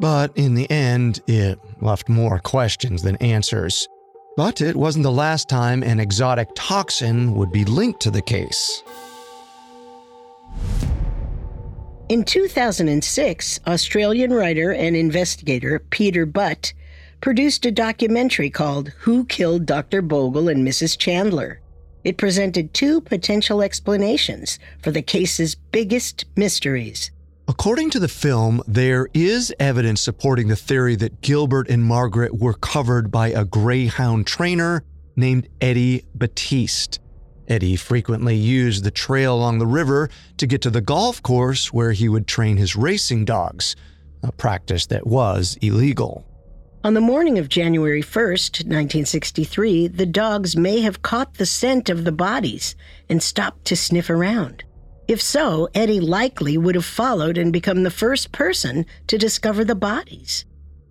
But 0.00 0.36
in 0.36 0.54
the 0.54 0.68
end, 0.68 1.20
it 1.28 1.60
left 1.80 2.08
more 2.08 2.40
questions 2.40 3.02
than 3.02 3.14
answers. 3.16 3.88
But 4.36 4.60
it 4.60 4.74
wasn't 4.74 5.04
the 5.04 5.12
last 5.12 5.48
time 5.48 5.84
an 5.84 6.00
exotic 6.00 6.48
toxin 6.56 7.36
would 7.36 7.52
be 7.52 7.64
linked 7.64 8.00
to 8.00 8.10
the 8.10 8.22
case. 8.22 8.82
In 12.08 12.24
2006, 12.24 13.60
Australian 13.68 14.32
writer 14.32 14.72
and 14.72 14.96
investigator 14.96 15.78
Peter 15.90 16.26
Butt 16.26 16.72
produced 17.24 17.64
a 17.64 17.70
documentary 17.70 18.50
called 18.50 18.90
Who 18.98 19.24
Killed 19.24 19.64
Dr. 19.64 20.02
Bogle 20.02 20.50
and 20.50 20.62
Mrs. 20.62 20.98
Chandler. 20.98 21.62
It 22.04 22.18
presented 22.18 22.74
two 22.74 23.00
potential 23.00 23.62
explanations 23.62 24.58
for 24.82 24.90
the 24.90 25.00
case's 25.00 25.54
biggest 25.54 26.26
mysteries. 26.36 27.10
According 27.48 27.88
to 27.92 27.98
the 27.98 28.08
film, 28.08 28.62
there 28.68 29.08
is 29.14 29.54
evidence 29.58 30.02
supporting 30.02 30.48
the 30.48 30.54
theory 30.54 30.96
that 30.96 31.22
Gilbert 31.22 31.70
and 31.70 31.82
Margaret 31.82 32.38
were 32.38 32.52
covered 32.52 33.10
by 33.10 33.28
a 33.28 33.46
greyhound 33.46 34.26
trainer 34.26 34.84
named 35.16 35.48
Eddie 35.62 36.04
Batiste. 36.14 37.00
Eddie 37.48 37.76
frequently 37.76 38.36
used 38.36 38.84
the 38.84 38.90
trail 38.90 39.34
along 39.34 39.60
the 39.60 39.66
river 39.66 40.10
to 40.36 40.46
get 40.46 40.60
to 40.60 40.68
the 40.68 40.82
golf 40.82 41.22
course 41.22 41.72
where 41.72 41.92
he 41.92 42.06
would 42.06 42.26
train 42.26 42.58
his 42.58 42.76
racing 42.76 43.24
dogs, 43.24 43.76
a 44.22 44.30
practice 44.30 44.84
that 44.88 45.06
was 45.06 45.56
illegal. 45.62 46.26
On 46.84 46.92
the 46.92 47.00
morning 47.00 47.38
of 47.38 47.48
January 47.48 48.02
1st, 48.02 48.66
1963, 48.66 49.88
the 49.88 50.04
dogs 50.04 50.54
may 50.54 50.82
have 50.82 51.00
caught 51.00 51.32
the 51.32 51.46
scent 51.46 51.88
of 51.88 52.04
the 52.04 52.12
bodies 52.12 52.76
and 53.08 53.22
stopped 53.22 53.64
to 53.64 53.74
sniff 53.74 54.10
around. 54.10 54.64
If 55.08 55.22
so, 55.22 55.70
Eddie 55.74 56.00
likely 56.00 56.58
would 56.58 56.74
have 56.74 56.84
followed 56.84 57.38
and 57.38 57.54
become 57.54 57.84
the 57.84 57.90
first 57.90 58.32
person 58.32 58.84
to 59.06 59.16
discover 59.16 59.64
the 59.64 59.74
bodies. 59.74 60.44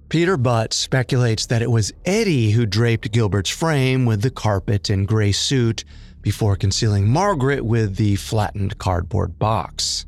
Peter 0.09 0.35
Butt 0.35 0.73
speculates 0.73 1.45
that 1.45 1.61
it 1.61 1.69
was 1.69 1.93
Eddie 2.05 2.49
who 2.49 2.65
draped 2.65 3.11
Gilbert's 3.11 3.51
frame 3.51 4.07
with 4.07 4.23
the 4.23 4.31
carpet 4.31 4.89
and 4.89 5.07
gray 5.07 5.31
suit 5.31 5.83
before 6.23 6.55
concealing 6.55 7.07
Margaret 7.07 7.63
with 7.63 7.97
the 7.97 8.15
flattened 8.15 8.79
cardboard 8.79 9.37
box. 9.37 10.07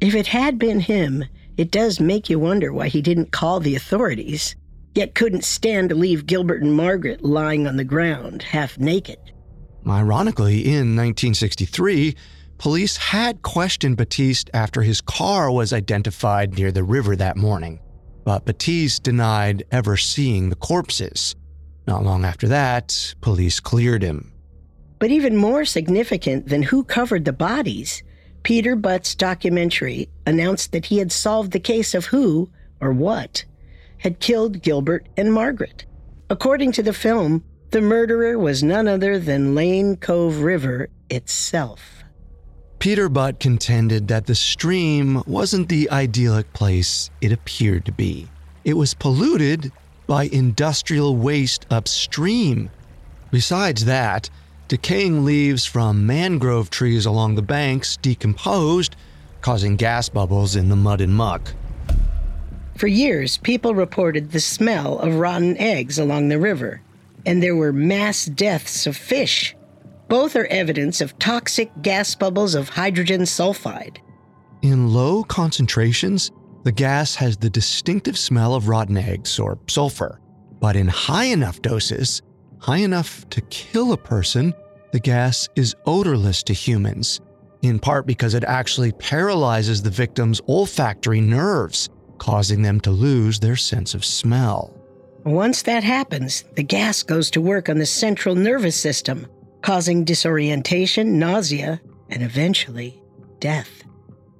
If 0.00 0.14
it 0.14 0.28
had 0.28 0.58
been 0.58 0.80
him, 0.80 1.26
it 1.58 1.70
does 1.70 2.00
make 2.00 2.30
you 2.30 2.38
wonder 2.38 2.72
why 2.72 2.88
he 2.88 3.02
didn't 3.02 3.30
call 3.30 3.60
the 3.60 3.76
authorities 3.76 4.56
yet 4.98 5.14
couldn't 5.14 5.44
stand 5.44 5.88
to 5.88 5.94
leave 5.94 6.26
Gilbert 6.26 6.60
and 6.60 6.74
Margaret 6.74 7.24
lying 7.24 7.68
on 7.68 7.76
the 7.76 7.84
ground, 7.84 8.42
half 8.42 8.76
naked. 8.78 9.18
Ironically, 9.86 10.64
in 10.64 10.96
1963, 10.96 12.16
police 12.58 12.96
had 12.96 13.40
questioned 13.42 13.96
Batiste 13.96 14.50
after 14.52 14.82
his 14.82 15.00
car 15.00 15.52
was 15.52 15.72
identified 15.72 16.58
near 16.58 16.72
the 16.72 16.82
river 16.82 17.14
that 17.14 17.36
morning, 17.36 17.78
but 18.24 18.44
Batiste 18.44 19.04
denied 19.04 19.62
ever 19.70 19.96
seeing 19.96 20.48
the 20.48 20.56
corpses. 20.56 21.36
Not 21.86 22.02
long 22.02 22.24
after 22.24 22.48
that, 22.48 23.14
police 23.20 23.60
cleared 23.60 24.02
him. 24.02 24.32
But 24.98 25.12
even 25.12 25.36
more 25.36 25.64
significant 25.64 26.48
than 26.48 26.64
who 26.64 26.82
covered 26.82 27.24
the 27.24 27.32
bodies, 27.32 28.02
Peter 28.42 28.74
Butt's 28.74 29.14
documentary 29.14 30.08
announced 30.26 30.72
that 30.72 30.86
he 30.86 30.98
had 30.98 31.12
solved 31.12 31.52
the 31.52 31.60
case 31.60 31.94
of 31.94 32.06
who, 32.06 32.50
or 32.80 32.92
what, 32.92 33.44
had 33.98 34.20
killed 34.20 34.62
Gilbert 34.62 35.08
and 35.16 35.32
Margaret. 35.32 35.84
According 36.30 36.72
to 36.72 36.82
the 36.82 36.92
film, 36.92 37.44
the 37.70 37.80
murderer 37.80 38.38
was 38.38 38.62
none 38.62 38.88
other 38.88 39.18
than 39.18 39.54
Lane 39.54 39.96
Cove 39.96 40.40
River 40.40 40.88
itself. 41.10 42.02
Peter 42.78 43.08
Butt 43.08 43.40
contended 43.40 44.08
that 44.08 44.26
the 44.26 44.34
stream 44.34 45.22
wasn't 45.26 45.68
the 45.68 45.90
idyllic 45.90 46.52
place 46.52 47.10
it 47.20 47.32
appeared 47.32 47.84
to 47.84 47.92
be. 47.92 48.28
It 48.64 48.74
was 48.74 48.94
polluted 48.94 49.72
by 50.06 50.24
industrial 50.24 51.16
waste 51.16 51.66
upstream. 51.70 52.70
Besides 53.30 53.84
that, 53.86 54.30
decaying 54.68 55.24
leaves 55.24 55.64
from 55.64 56.06
mangrove 56.06 56.70
trees 56.70 57.04
along 57.04 57.34
the 57.34 57.42
banks 57.42 57.96
decomposed, 57.96 58.96
causing 59.40 59.76
gas 59.76 60.08
bubbles 60.08 60.56
in 60.56 60.68
the 60.68 60.76
mud 60.76 61.00
and 61.00 61.14
muck. 61.14 61.52
For 62.78 62.86
years, 62.86 63.38
people 63.38 63.74
reported 63.74 64.30
the 64.30 64.38
smell 64.38 65.00
of 65.00 65.16
rotten 65.16 65.58
eggs 65.58 65.98
along 65.98 66.28
the 66.28 66.38
river, 66.38 66.80
and 67.26 67.42
there 67.42 67.56
were 67.56 67.72
mass 67.72 68.26
deaths 68.26 68.86
of 68.86 68.96
fish. 68.96 69.56
Both 70.06 70.36
are 70.36 70.46
evidence 70.46 71.00
of 71.00 71.18
toxic 71.18 71.72
gas 71.82 72.14
bubbles 72.14 72.54
of 72.54 72.68
hydrogen 72.68 73.22
sulfide. 73.22 73.96
In 74.62 74.92
low 74.92 75.24
concentrations, 75.24 76.30
the 76.62 76.70
gas 76.70 77.16
has 77.16 77.36
the 77.36 77.50
distinctive 77.50 78.16
smell 78.16 78.54
of 78.54 78.68
rotten 78.68 78.96
eggs 78.96 79.40
or 79.40 79.58
sulfur. 79.66 80.20
But 80.60 80.76
in 80.76 80.86
high 80.86 81.24
enough 81.24 81.60
doses, 81.60 82.22
high 82.60 82.78
enough 82.78 83.28
to 83.30 83.40
kill 83.40 83.92
a 83.92 83.96
person, 83.96 84.54
the 84.92 85.00
gas 85.00 85.48
is 85.56 85.74
odorless 85.84 86.44
to 86.44 86.52
humans, 86.52 87.20
in 87.62 87.80
part 87.80 88.06
because 88.06 88.34
it 88.34 88.44
actually 88.44 88.92
paralyzes 88.92 89.82
the 89.82 89.90
victim's 89.90 90.40
olfactory 90.46 91.20
nerves, 91.20 91.88
causing 92.18 92.62
them 92.62 92.80
to 92.80 92.90
lose 92.90 93.40
their 93.40 93.56
sense 93.56 93.94
of 93.94 94.04
smell. 94.04 94.74
Once 95.24 95.62
that 95.62 95.84
happens, 95.84 96.44
the 96.54 96.62
gas 96.62 97.02
goes 97.02 97.30
to 97.30 97.40
work 97.40 97.68
on 97.68 97.78
the 97.78 97.86
central 97.86 98.34
nervous 98.34 98.78
system, 98.78 99.26
causing 99.62 100.04
disorientation, 100.04 101.18
nausea, 101.18 101.80
and 102.08 102.22
eventually 102.22 103.02
death. 103.40 103.82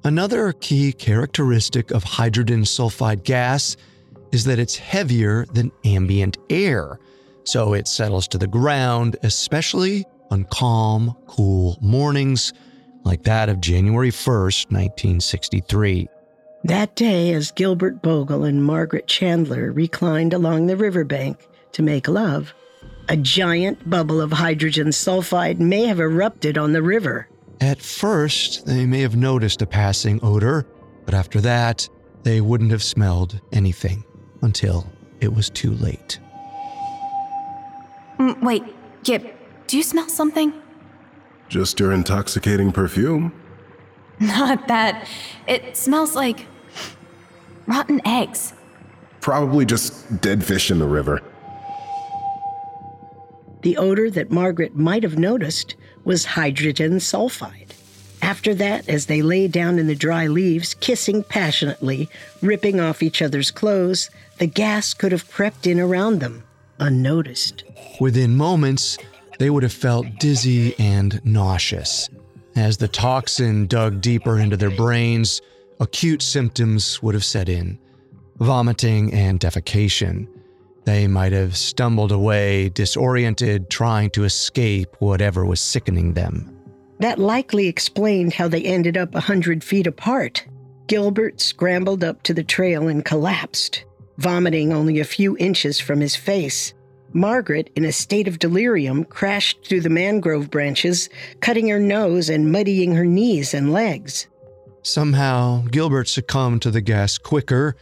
Another 0.04 0.52
key 0.52 0.92
characteristic 0.92 1.90
of 1.90 2.04
hydrogen 2.04 2.62
sulfide 2.62 3.24
gas 3.24 3.76
is 4.32 4.44
that 4.44 4.58
it's 4.58 4.76
heavier 4.76 5.44
than 5.52 5.72
ambient 5.84 6.38
air, 6.48 6.98
so 7.44 7.74
it 7.74 7.88
settles 7.88 8.28
to 8.28 8.38
the 8.38 8.46
ground, 8.46 9.16
especially 9.22 10.04
on 10.30 10.44
calm, 10.44 11.14
cool 11.26 11.78
mornings 11.80 12.52
like 13.04 13.22
that 13.24 13.48
of 13.48 13.60
January 13.60 14.10
1st, 14.10 14.70
1963. 14.70 16.08
That 16.68 16.96
day, 16.96 17.32
as 17.32 17.50
Gilbert 17.50 18.02
Bogle 18.02 18.44
and 18.44 18.62
Margaret 18.62 19.06
Chandler 19.06 19.72
reclined 19.72 20.34
along 20.34 20.66
the 20.66 20.76
riverbank 20.76 21.48
to 21.72 21.82
make 21.82 22.06
love, 22.08 22.52
a 23.08 23.16
giant 23.16 23.88
bubble 23.88 24.20
of 24.20 24.32
hydrogen 24.32 24.88
sulfide 24.88 25.60
may 25.60 25.86
have 25.86 25.98
erupted 25.98 26.58
on 26.58 26.74
the 26.74 26.82
river. 26.82 27.26
At 27.62 27.80
first, 27.80 28.66
they 28.66 28.84
may 28.84 29.00
have 29.00 29.16
noticed 29.16 29.62
a 29.62 29.66
passing 29.66 30.20
odor, 30.22 30.66
but 31.06 31.14
after 31.14 31.40
that, 31.40 31.88
they 32.22 32.42
wouldn't 32.42 32.70
have 32.70 32.82
smelled 32.82 33.40
anything 33.50 34.04
until 34.42 34.92
it 35.20 35.32
was 35.32 35.48
too 35.48 35.72
late. 35.72 36.20
Mm, 38.18 38.42
wait, 38.42 38.64
Gib, 39.04 39.26
do 39.68 39.78
you 39.78 39.82
smell 39.82 40.10
something? 40.10 40.52
Just 41.48 41.80
your 41.80 41.92
intoxicating 41.92 42.72
perfume. 42.72 43.32
Not 44.20 44.68
that. 44.68 45.08
It 45.46 45.74
smells 45.74 46.14
like 46.14 46.46
rotten 47.68 48.00
eggs. 48.06 48.54
Probably 49.20 49.64
just 49.64 50.20
dead 50.20 50.42
fish 50.42 50.70
in 50.70 50.78
the 50.78 50.88
river. 50.88 51.22
The 53.62 53.76
odor 53.76 54.10
that 54.10 54.30
Margaret 54.30 54.74
might 54.76 55.02
have 55.02 55.18
noticed 55.18 55.76
was 56.04 56.24
hydrogen 56.24 56.92
sulfide. 56.94 57.72
After 58.22 58.54
that, 58.54 58.88
as 58.88 59.06
they 59.06 59.22
lay 59.22 59.48
down 59.48 59.78
in 59.78 59.86
the 59.86 59.94
dry 59.94 60.26
leaves, 60.26 60.74
kissing 60.74 61.22
passionately, 61.22 62.08
ripping 62.42 62.80
off 62.80 63.02
each 63.02 63.22
other's 63.22 63.50
clothes, 63.50 64.10
the 64.38 64.46
gas 64.46 64.94
could 64.94 65.12
have 65.12 65.30
crept 65.30 65.66
in 65.66 65.78
around 65.78 66.20
them, 66.20 66.44
unnoticed. 66.78 67.64
Within 68.00 68.36
moments, 68.36 68.98
they 69.38 69.50
would 69.50 69.62
have 69.62 69.72
felt 69.72 70.06
dizzy 70.18 70.78
and 70.78 71.24
nauseous 71.24 72.08
As 72.56 72.76
the 72.76 72.88
toxin 72.88 73.66
dug 73.66 74.00
deeper 74.00 74.38
into 74.38 74.56
their 74.56 74.70
brains, 74.70 75.40
acute 75.80 76.22
symptoms 76.22 77.02
would 77.02 77.14
have 77.14 77.24
set 77.24 77.48
in 77.48 77.78
vomiting 78.38 79.12
and 79.12 79.40
defecation. 79.40 80.28
They 80.84 81.06
might 81.06 81.32
have 81.32 81.56
stumbled 81.56 82.12
away, 82.12 82.70
disoriented, 82.70 83.68
trying 83.68 84.10
to 84.10 84.24
escape 84.24 84.94
whatever 85.00 85.44
was 85.44 85.60
sickening 85.60 86.14
them. 86.14 86.54
That 87.00 87.18
likely 87.18 87.66
explained 87.66 88.34
how 88.34 88.48
they 88.48 88.62
ended 88.62 88.96
up 88.96 89.14
a 89.14 89.20
hundred 89.20 89.62
feet 89.62 89.86
apart. 89.86 90.46
Gilbert 90.86 91.40
scrambled 91.40 92.02
up 92.02 92.22
to 92.22 92.34
the 92.34 92.42
trail 92.42 92.88
and 92.88 93.04
collapsed, 93.04 93.84
vomiting 94.16 94.72
only 94.72 94.98
a 94.98 95.04
few 95.04 95.36
inches 95.36 95.78
from 95.78 96.00
his 96.00 96.16
face. 96.16 96.72
Margaret, 97.12 97.70
in 97.76 97.84
a 97.84 97.92
state 97.92 98.28
of 98.28 98.38
delirium, 98.38 99.04
crashed 99.04 99.66
through 99.66 99.82
the 99.82 99.90
mangrove 99.90 100.50
branches, 100.50 101.08
cutting 101.40 101.68
her 101.68 101.78
nose 101.78 102.28
and 102.28 102.52
muddying 102.52 102.94
her 102.94 103.04
knees 103.04 103.54
and 103.54 103.72
legs. 103.72 104.26
Somehow, 104.82 105.62
Gilbert 105.70 106.08
succumbed 106.08 106.62
to 106.62 106.70
the 106.70 106.80
gas 106.80 107.18
quicker 107.18 107.76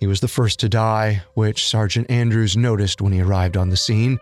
he 0.00 0.06
was 0.06 0.20
the 0.20 0.28
first 0.28 0.58
to 0.60 0.68
die, 0.68 1.22
which 1.34 1.68
Sergeant 1.68 2.10
Andrews 2.10 2.56
noticed 2.56 3.02
when 3.02 3.12
he 3.12 3.20
arrived 3.20 3.56
on 3.58 3.68
the 3.68 3.76
scene. 3.76 4.18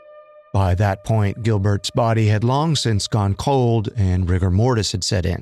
By 0.53 0.75
that 0.75 1.05
point, 1.05 1.45
Gilbert's 1.45 1.91
body 1.91 2.27
had 2.27 2.43
long 2.43 2.75
since 2.75 3.07
gone 3.07 3.35
cold 3.35 3.89
and 3.97 4.29
rigor 4.29 4.51
mortis 4.51 4.91
had 4.91 5.05
set 5.05 5.25
in. 5.25 5.41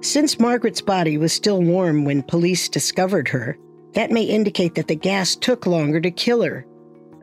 Since 0.00 0.40
Margaret's 0.40 0.80
body 0.80 1.16
was 1.16 1.32
still 1.32 1.62
warm 1.62 2.04
when 2.04 2.22
police 2.24 2.68
discovered 2.68 3.28
her, 3.28 3.56
that 3.92 4.10
may 4.10 4.24
indicate 4.24 4.74
that 4.74 4.88
the 4.88 4.96
gas 4.96 5.36
took 5.36 5.64
longer 5.64 6.00
to 6.00 6.10
kill 6.10 6.42
her. 6.42 6.66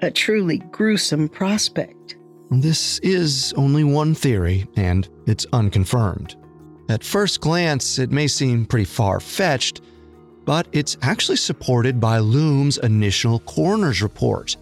A 0.02 0.10
truly 0.10 0.60
gruesome 0.72 1.28
prospect. 1.28 2.16
This 2.52 3.00
is 3.00 3.54
only 3.58 3.84
one 3.84 4.16
theory, 4.16 4.66
and 4.78 5.10
it's 5.26 5.46
unconfirmed. 5.52 6.38
At 6.88 7.04
first 7.04 7.42
glance, 7.42 7.98
it 7.98 8.12
may 8.12 8.28
seem 8.28 8.66
pretty 8.66 8.86
far 8.86 9.20
fetched, 9.20 9.82
but 10.46 10.68
it's 10.72 10.98
actually 11.02 11.38
supported 11.38 12.00
by 12.00 12.20
Loomes' 12.20 12.78
initial 12.84 13.40
coroner's 13.40 14.04
report. 14.04 14.56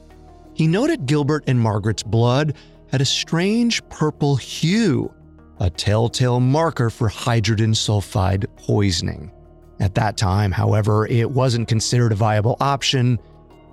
He 0.54 0.68
noted 0.68 1.06
Gilbert 1.06 1.44
and 1.48 1.60
Margaret's 1.60 2.04
blood 2.04 2.56
had 2.92 3.02
a 3.02 3.06
strange 3.06 3.88
purple 3.90 4.36
hue, 4.36 5.14
a 5.60 5.70
telltale 5.70 6.40
marker 6.40 6.90
for 6.90 7.10
hydrogen 7.10 7.72
sulfide 7.72 8.46
poisoning. 8.56 9.32
At 9.80 9.96
that 9.96 10.16
time, 10.16 10.52
however, 10.52 11.08
it 11.08 11.30
wasn't 11.30 11.68
considered 11.68 12.14
a 12.14 12.16
viable 12.16 12.56
option 12.62 13.20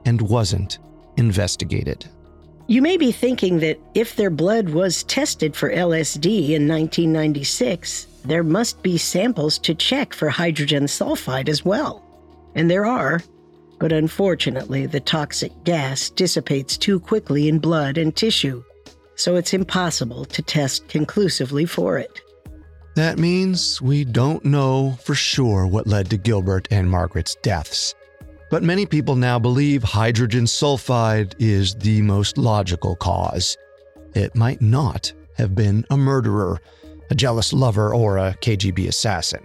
and 0.07 0.21
wasn't 0.21 0.79
investigated. 1.17 2.09
You 2.71 2.83
may 2.83 2.97
be 2.97 3.11
thinking 3.11 3.59
that 3.59 3.81
if 3.97 4.15
their 4.15 4.31
blood 4.31 4.69
was 4.69 5.03
tested 5.03 5.57
for 5.57 5.73
LSD 5.73 6.51
in 6.51 6.69
1996, 6.69 8.07
there 8.25 8.45
must 8.45 8.81
be 8.81 8.97
samples 8.97 9.59
to 9.59 9.75
check 9.75 10.15
for 10.15 10.29
hydrogen 10.29 10.85
sulfide 10.85 11.49
as 11.49 11.65
well. 11.65 12.01
And 12.55 12.71
there 12.71 12.87
are, 12.87 13.23
but 13.81 13.91
unfortunately, 13.91 14.87
the 14.87 15.01
toxic 15.01 15.51
gas 15.65 16.11
dissipates 16.11 16.77
too 16.77 17.01
quickly 17.01 17.49
in 17.49 17.59
blood 17.59 17.99
and 17.99 18.15
tissue, 18.15 18.63
so 19.17 19.35
it's 19.35 19.53
impossible 19.53 20.25
to 20.27 20.41
test 20.41 20.87
conclusively 20.87 21.65
for 21.67 21.99
it. 21.99 22.21
That 22.95 23.19
means 23.19 23.83
we 23.83 24.05
don't 24.05 24.45
know 24.45 24.97
for 25.03 25.17
sure 25.17 25.67
what 25.67 25.89
led 25.89 26.09
to 26.11 26.17
Gilbert 26.17 26.69
and 26.71 26.89
Margaret's 26.89 27.35
deaths. 27.43 27.97
But 28.51 28.65
many 28.65 28.85
people 28.85 29.15
now 29.15 29.39
believe 29.39 29.85
hydrogen 29.85 30.45
sulfide 30.45 31.35
is 31.39 31.77
the 31.77 32.03
most 32.03 32.37
logical 32.37 32.97
cause. 32.97 33.57
It 34.15 34.35
might 34.35 34.61
not 34.61 35.13
have 35.39 35.55
been 35.55 35.87
a 35.89 35.97
murderer, 35.97 36.61
a 37.11 37.15
jealous 37.15 37.53
lover, 37.53 37.95
or 37.95 38.19
a 38.19 38.35
KGB 38.41 38.89
assassin. 38.89 39.45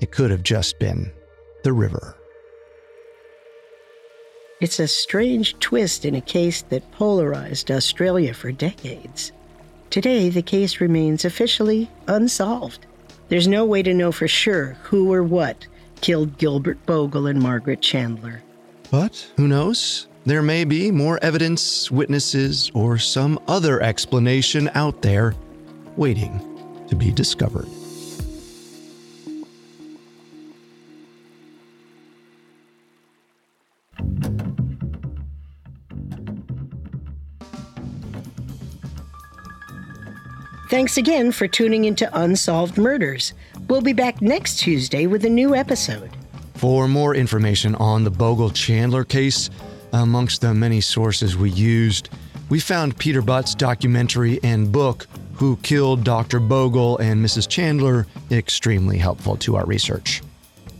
It 0.00 0.12
could 0.12 0.30
have 0.30 0.44
just 0.44 0.78
been 0.78 1.10
the 1.64 1.72
river. 1.72 2.16
It's 4.60 4.78
a 4.78 4.86
strange 4.86 5.58
twist 5.58 6.04
in 6.04 6.14
a 6.14 6.20
case 6.20 6.62
that 6.62 6.92
polarized 6.92 7.72
Australia 7.72 8.32
for 8.34 8.52
decades. 8.52 9.32
Today, 9.90 10.28
the 10.28 10.42
case 10.42 10.80
remains 10.80 11.24
officially 11.24 11.90
unsolved. 12.06 12.86
There's 13.28 13.48
no 13.48 13.64
way 13.64 13.82
to 13.82 13.92
know 13.92 14.12
for 14.12 14.28
sure 14.28 14.76
who 14.82 15.12
or 15.12 15.24
what 15.24 15.66
killed 16.02 16.36
Gilbert 16.36 16.84
Bogle 16.84 17.28
and 17.28 17.40
Margaret 17.40 17.80
Chandler. 17.80 18.42
But 18.90 19.32
who 19.38 19.48
knows? 19.48 20.08
There 20.26 20.42
may 20.42 20.64
be 20.64 20.90
more 20.90 21.18
evidence, 21.22 21.90
witnesses, 21.90 22.70
or 22.74 22.98
some 22.98 23.40
other 23.48 23.80
explanation 23.80 24.70
out 24.74 25.00
there 25.00 25.34
waiting 25.96 26.84
to 26.88 26.94
be 26.94 27.10
discovered. 27.10 27.66
Thanks 40.68 40.96
again 40.96 41.32
for 41.32 41.46
tuning 41.46 41.84
into 41.84 42.08
Unsolved 42.18 42.78
Murders. 42.78 43.34
We'll 43.72 43.80
be 43.80 43.94
back 43.94 44.20
next 44.20 44.58
Tuesday 44.58 45.06
with 45.06 45.24
a 45.24 45.30
new 45.30 45.54
episode. 45.54 46.10
For 46.56 46.86
more 46.86 47.14
information 47.14 47.74
on 47.76 48.04
the 48.04 48.10
Bogle 48.10 48.50
Chandler 48.50 49.02
case, 49.02 49.48
amongst 49.94 50.42
the 50.42 50.52
many 50.52 50.82
sources 50.82 51.38
we 51.38 51.48
used, 51.52 52.10
we 52.50 52.60
found 52.60 52.98
Peter 52.98 53.22
Butt's 53.22 53.54
documentary 53.54 54.38
and 54.42 54.70
book, 54.70 55.06
Who 55.36 55.56
Killed 55.62 56.04
Dr. 56.04 56.38
Bogle 56.38 56.98
and 56.98 57.24
Mrs. 57.24 57.48
Chandler, 57.48 58.06
extremely 58.30 58.98
helpful 58.98 59.36
to 59.36 59.56
our 59.56 59.64
research. 59.64 60.20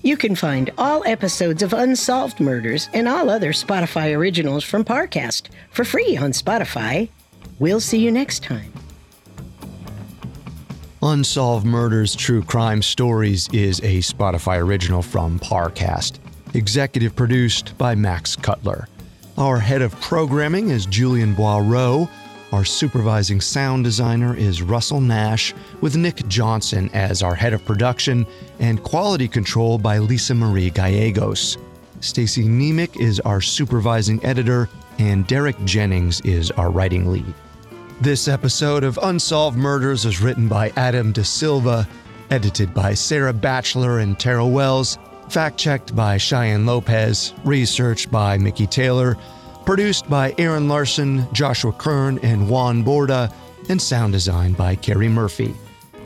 You 0.02 0.18
can 0.18 0.34
find 0.34 0.70
all 0.76 1.02
episodes 1.06 1.62
of 1.62 1.72
Unsolved 1.72 2.40
Murders 2.40 2.90
and 2.92 3.08
all 3.08 3.30
other 3.30 3.54
Spotify 3.54 4.14
originals 4.14 4.64
from 4.64 4.84
Parcast 4.84 5.48
for 5.70 5.84
free 5.86 6.18
on 6.18 6.32
Spotify. 6.32 7.08
We'll 7.58 7.80
see 7.80 8.00
you 8.00 8.12
next 8.12 8.42
time. 8.42 8.70
Unsolved 11.04 11.66
Murders 11.66 12.14
True 12.14 12.44
Crime 12.44 12.80
Stories 12.80 13.48
is 13.52 13.80
a 13.80 13.98
Spotify 13.98 14.62
original 14.62 15.02
from 15.02 15.40
Parcast, 15.40 16.20
executive 16.54 17.16
produced 17.16 17.76
by 17.76 17.96
Max 17.96 18.36
Cutler. 18.36 18.86
Our 19.36 19.58
head 19.58 19.82
of 19.82 20.00
programming 20.00 20.70
is 20.70 20.86
Julian 20.86 21.34
Boireau. 21.34 22.08
Our 22.52 22.64
supervising 22.64 23.40
sound 23.40 23.82
designer 23.82 24.36
is 24.36 24.62
Russell 24.62 25.00
Nash, 25.00 25.52
with 25.80 25.96
Nick 25.96 26.24
Johnson 26.28 26.88
as 26.94 27.20
our 27.20 27.34
head 27.34 27.52
of 27.52 27.64
production, 27.64 28.24
and 28.60 28.80
quality 28.84 29.26
control 29.26 29.78
by 29.78 29.98
Lisa 29.98 30.36
Marie 30.36 30.70
Gallegos. 30.70 31.58
Stacy 31.98 32.44
Nemec 32.44 33.00
is 33.00 33.18
our 33.20 33.40
supervising 33.40 34.24
editor, 34.24 34.68
and 35.00 35.26
Derek 35.26 35.56
Jennings 35.64 36.20
is 36.20 36.52
our 36.52 36.70
writing 36.70 37.10
lead. 37.10 37.34
This 38.02 38.26
episode 38.26 38.82
of 38.82 38.98
Unsolved 39.00 39.56
Murders 39.56 40.04
was 40.04 40.20
written 40.20 40.48
by 40.48 40.72
Adam 40.74 41.12
De 41.12 41.22
Silva, 41.22 41.86
edited 42.30 42.74
by 42.74 42.94
Sarah 42.94 43.32
Batchelor 43.32 44.00
and 44.00 44.18
Tara 44.18 44.44
Wells, 44.44 44.98
fact 45.28 45.56
checked 45.56 45.94
by 45.94 46.16
Cheyenne 46.16 46.66
Lopez, 46.66 47.32
researched 47.44 48.10
by 48.10 48.38
Mickey 48.38 48.66
Taylor, 48.66 49.16
produced 49.64 50.10
by 50.10 50.34
Aaron 50.36 50.66
Larson, 50.66 51.32
Joshua 51.32 51.70
Kern, 51.70 52.18
and 52.24 52.50
Juan 52.50 52.82
Borda, 52.82 53.32
and 53.68 53.80
sound 53.80 54.14
designed 54.14 54.56
by 54.56 54.74
Carrie 54.74 55.08
Murphy. 55.08 55.54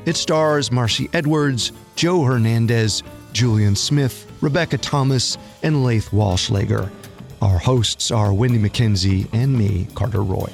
It 0.05 0.19
stars 0.19 0.71
Marcy 0.71 1.09
Edwards, 1.15 1.73
Joe 1.95 2.25
Hernandez, 2.25 3.05
Julian 3.33 3.75
Smith, 3.75 4.31
Rebecca 4.43 4.77
Thomas, 4.77 5.39
and 5.63 5.83
Laith 5.83 6.11
Walschlager. 6.11 6.91
Our 7.41 7.57
hosts 7.57 8.11
are 8.11 8.35
Wendy 8.35 8.59
McKenzie 8.59 9.33
and 9.33 9.57
me, 9.57 9.89
Carter 9.95 10.23
Roy. 10.23 10.53